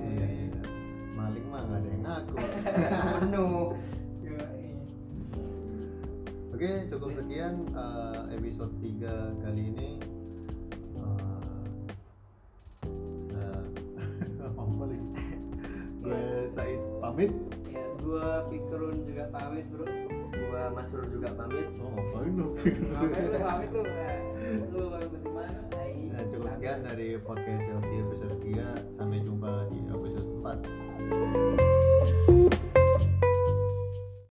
iya 0.03 0.27
iya 0.27 0.61
maling 1.15 1.47
mah 1.47 1.63
nggak 1.63 1.79
ada 1.79 1.89
yang 1.89 2.03
ngaku 2.03 2.35
penuh. 3.15 3.63
Oke, 6.51 6.71
cukup 6.87 7.11
sekian 7.13 7.55
eh, 7.69 8.19
episode 8.33 8.75
3 8.79 9.43
kali 9.43 9.63
ini. 9.71 9.91
Apa 14.67 14.85
lagi? 14.85 15.07
Gue 16.01 16.21
Said 16.53 16.81
pamit. 16.99 17.33
Ya, 17.67 17.85
gua 17.99 18.45
Fikrun 18.47 18.97
juga 19.03 19.25
pamit, 19.31 19.65
Bro. 19.69 19.85
gua 20.35 20.63
Masrul 20.71 21.07
juga 21.09 21.29
pamit 21.33 21.67
Oh, 21.79 21.89
ngapain 21.91 22.33
lu? 22.33 22.47
Ngapain 22.59 23.25
lu 23.25 23.39
pamit? 23.39 23.71
Eh, 24.37 24.59
Lu 24.69 24.83
pamit 24.91 25.11
di 25.15 25.31
mana? 25.31 25.59
Nah, 26.15 26.23
cukup 26.31 26.47
sekian 26.53 26.79
dari 26.83 27.19
podcast 27.19 27.65
Yogi 27.65 27.97
episode 27.99 28.37
3. 28.39 28.95
Sampai 28.95 29.19
jumpa 29.21 29.51
di 29.69 29.79
episode 29.89 30.29
4. 32.31 32.34